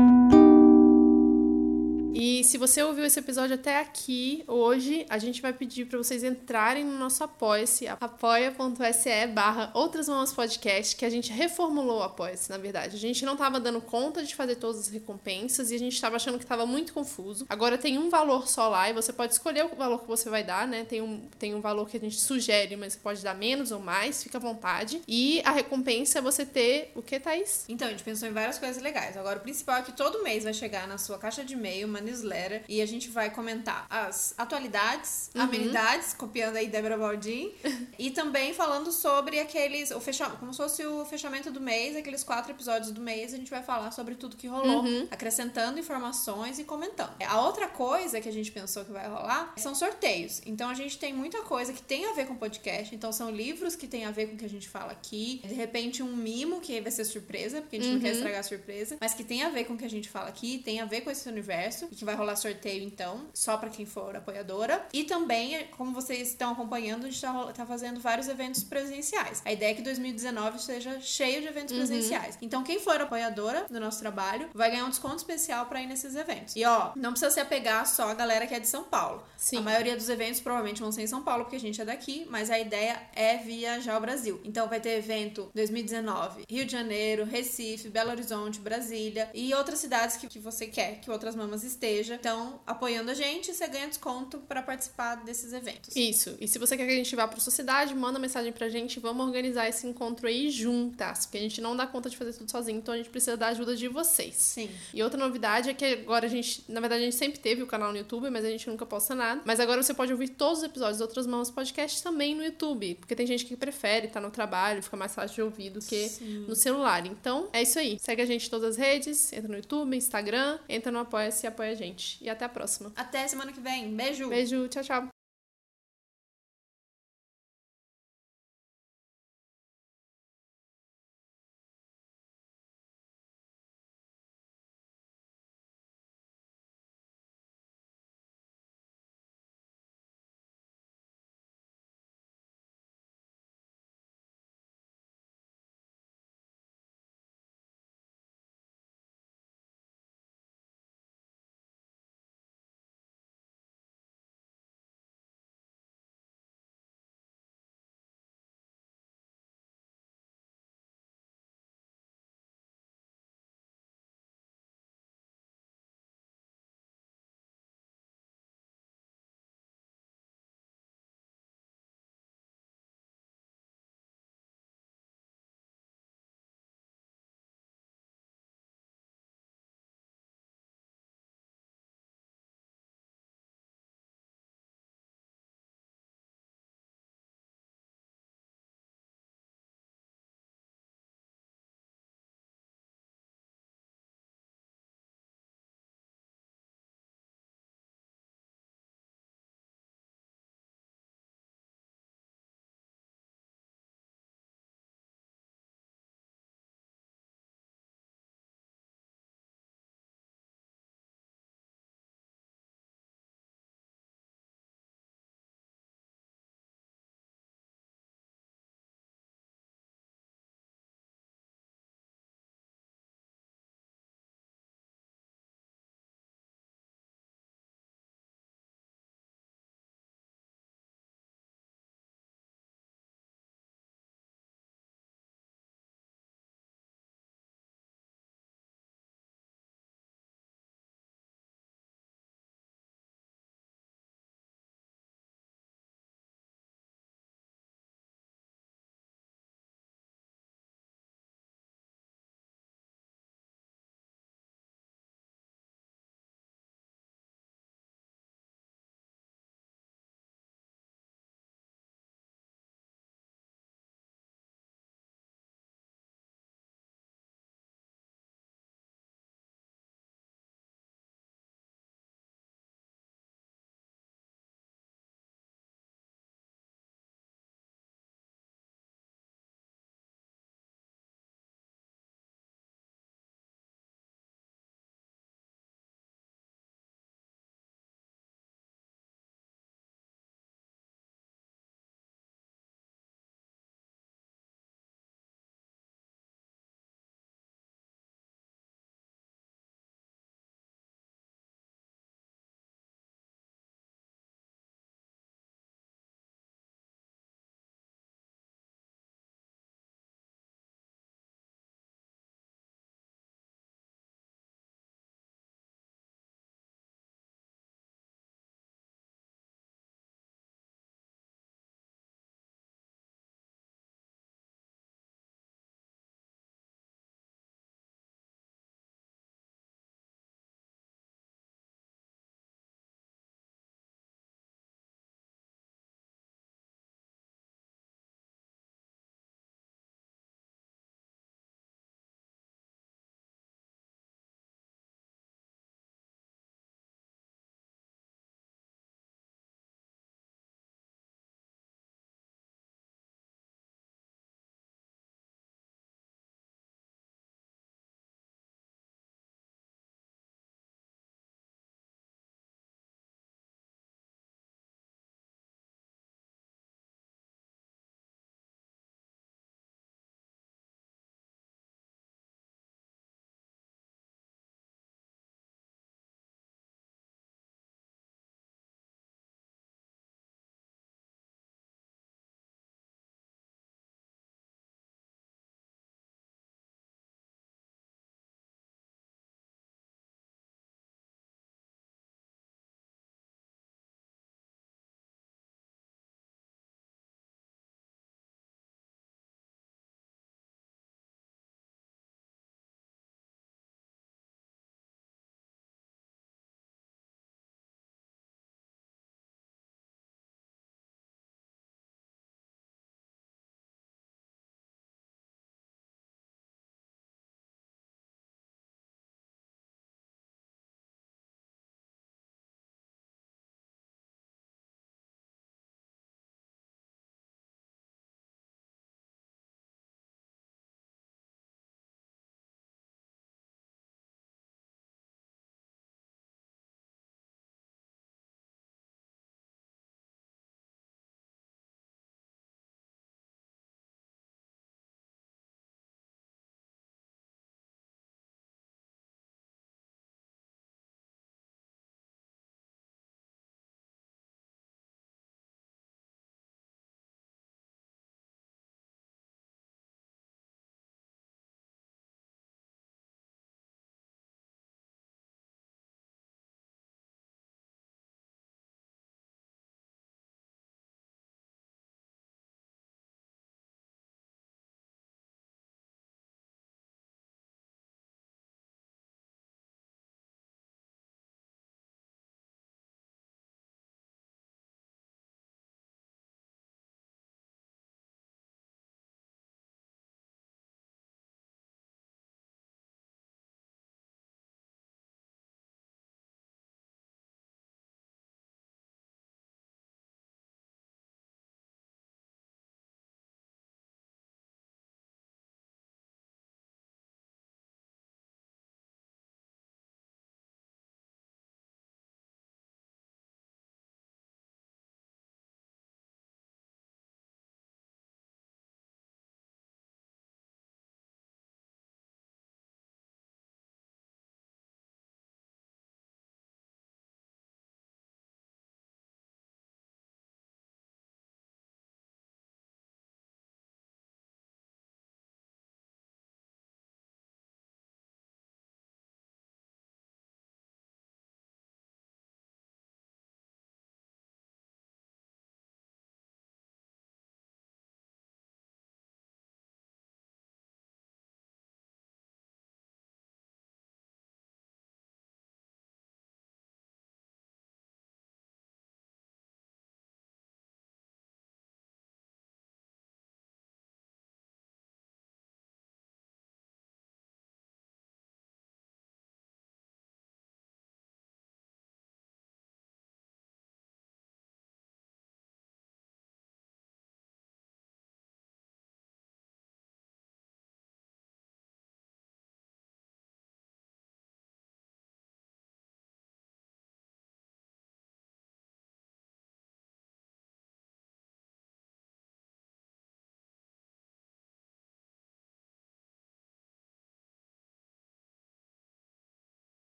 [2.15, 6.25] E se você ouviu esse episódio até aqui, hoje a gente vai pedir para vocês
[6.25, 12.51] entrarem no nosso Apoia-se, apoia.se barra Outras Mamas Podcast, que a gente reformulou o Apoia-se,
[12.51, 12.97] na verdade.
[12.97, 16.17] A gente não tava dando conta de fazer todas as recompensas e a gente tava
[16.17, 17.47] achando que tava muito confuso.
[17.49, 20.43] Agora tem um valor só lá e você pode escolher o valor que você vai
[20.43, 20.85] dar, né?
[20.85, 23.81] Tem um, tem um valor que a gente sugere, mas você pode dar menos ou
[23.81, 25.03] mais, fica à vontade.
[25.07, 27.65] E a recompensa é você ter o que, Thaís?
[27.69, 29.17] Então, a gente pensou em várias coisas legais.
[29.17, 32.65] Agora, o principal é que todo mês vai chegar na sua caixa de e-mail newsletter
[32.69, 37.53] e a gente vai comentar as atualidades, amenidades, copiando aí Débora Baldin,
[37.99, 42.23] e também falando sobre aqueles, o fechamento, como se fosse o fechamento do mês, aqueles
[42.23, 46.65] quatro episódios do mês, a gente vai falar sobre tudo que rolou, acrescentando informações e
[46.65, 47.15] comentando.
[47.27, 50.41] A outra coisa que a gente pensou que vai rolar são sorteios.
[50.47, 53.77] Então, a gente tem muita coisa que tem a ver com podcast, então são livros
[53.77, 56.61] que tem a ver com o que a gente fala aqui, de repente um mimo,
[56.61, 59.43] que vai ser surpresa, porque a gente não quer estragar a surpresa, mas que tem
[59.43, 61.88] a ver com o que a gente fala aqui, tem a ver com esse universo,
[61.91, 64.87] e que vai rolar sorteio então, só pra quem for apoiadora.
[64.93, 69.43] E também, como vocês estão acompanhando, a gente tá, tá fazendo vários eventos presenciais.
[69.45, 72.39] A ideia é que 2019 seja cheio de eventos presenciais.
[72.41, 76.15] Então, quem for apoiadora do nosso trabalho vai ganhar um desconto especial pra ir nesses
[76.15, 76.55] eventos.
[76.57, 79.23] E ó, não precisa se apegar só a galera que é de São Paulo.
[79.37, 79.59] Sim.
[79.59, 82.27] A maioria dos eventos provavelmente vão ser em São Paulo, porque a gente é daqui,
[82.31, 84.41] mas a ideia é viajar ao Brasil.
[84.45, 90.17] Então vai ter evento 2019, Rio de Janeiro, Recife, Belo Horizonte, Brasília e outras cidades
[90.17, 92.17] que, que você quer que outras mamas esteja.
[92.17, 95.95] Então, apoiando a gente, você ganha desconto para participar desses eventos.
[95.95, 96.37] Isso.
[96.41, 98.99] E se você quer que a gente vá pra sociedade, manda mensagem pra gente.
[98.99, 101.27] Vamos organizar esse encontro aí juntas.
[101.27, 103.49] Porque a gente não dá conta de fazer tudo sozinho, então a gente precisa da
[103.49, 104.35] ajuda de vocês.
[104.35, 104.69] Sim.
[104.93, 107.67] E outra novidade é que agora a gente, na verdade, a gente sempre teve o
[107.67, 109.41] canal no YouTube, mas a gente nunca posta nada.
[109.45, 112.97] Mas agora você pode ouvir todos os episódios de Outras Mãos Podcast também no YouTube.
[112.97, 116.11] Porque tem gente que prefere estar no trabalho, fica mais fácil de ouvir do que
[116.47, 117.07] no celular.
[117.07, 117.99] Então, é isso aí.
[118.01, 121.49] Segue a gente em todas as redes, entra no YouTube, Instagram, entra no Apoia-se e
[121.49, 122.23] apoia a gente.
[122.23, 122.93] E até a próxima.
[122.97, 123.95] Até semana que vem.
[123.95, 124.29] Beijo!
[124.29, 125.18] Beijo, tchau, tchau.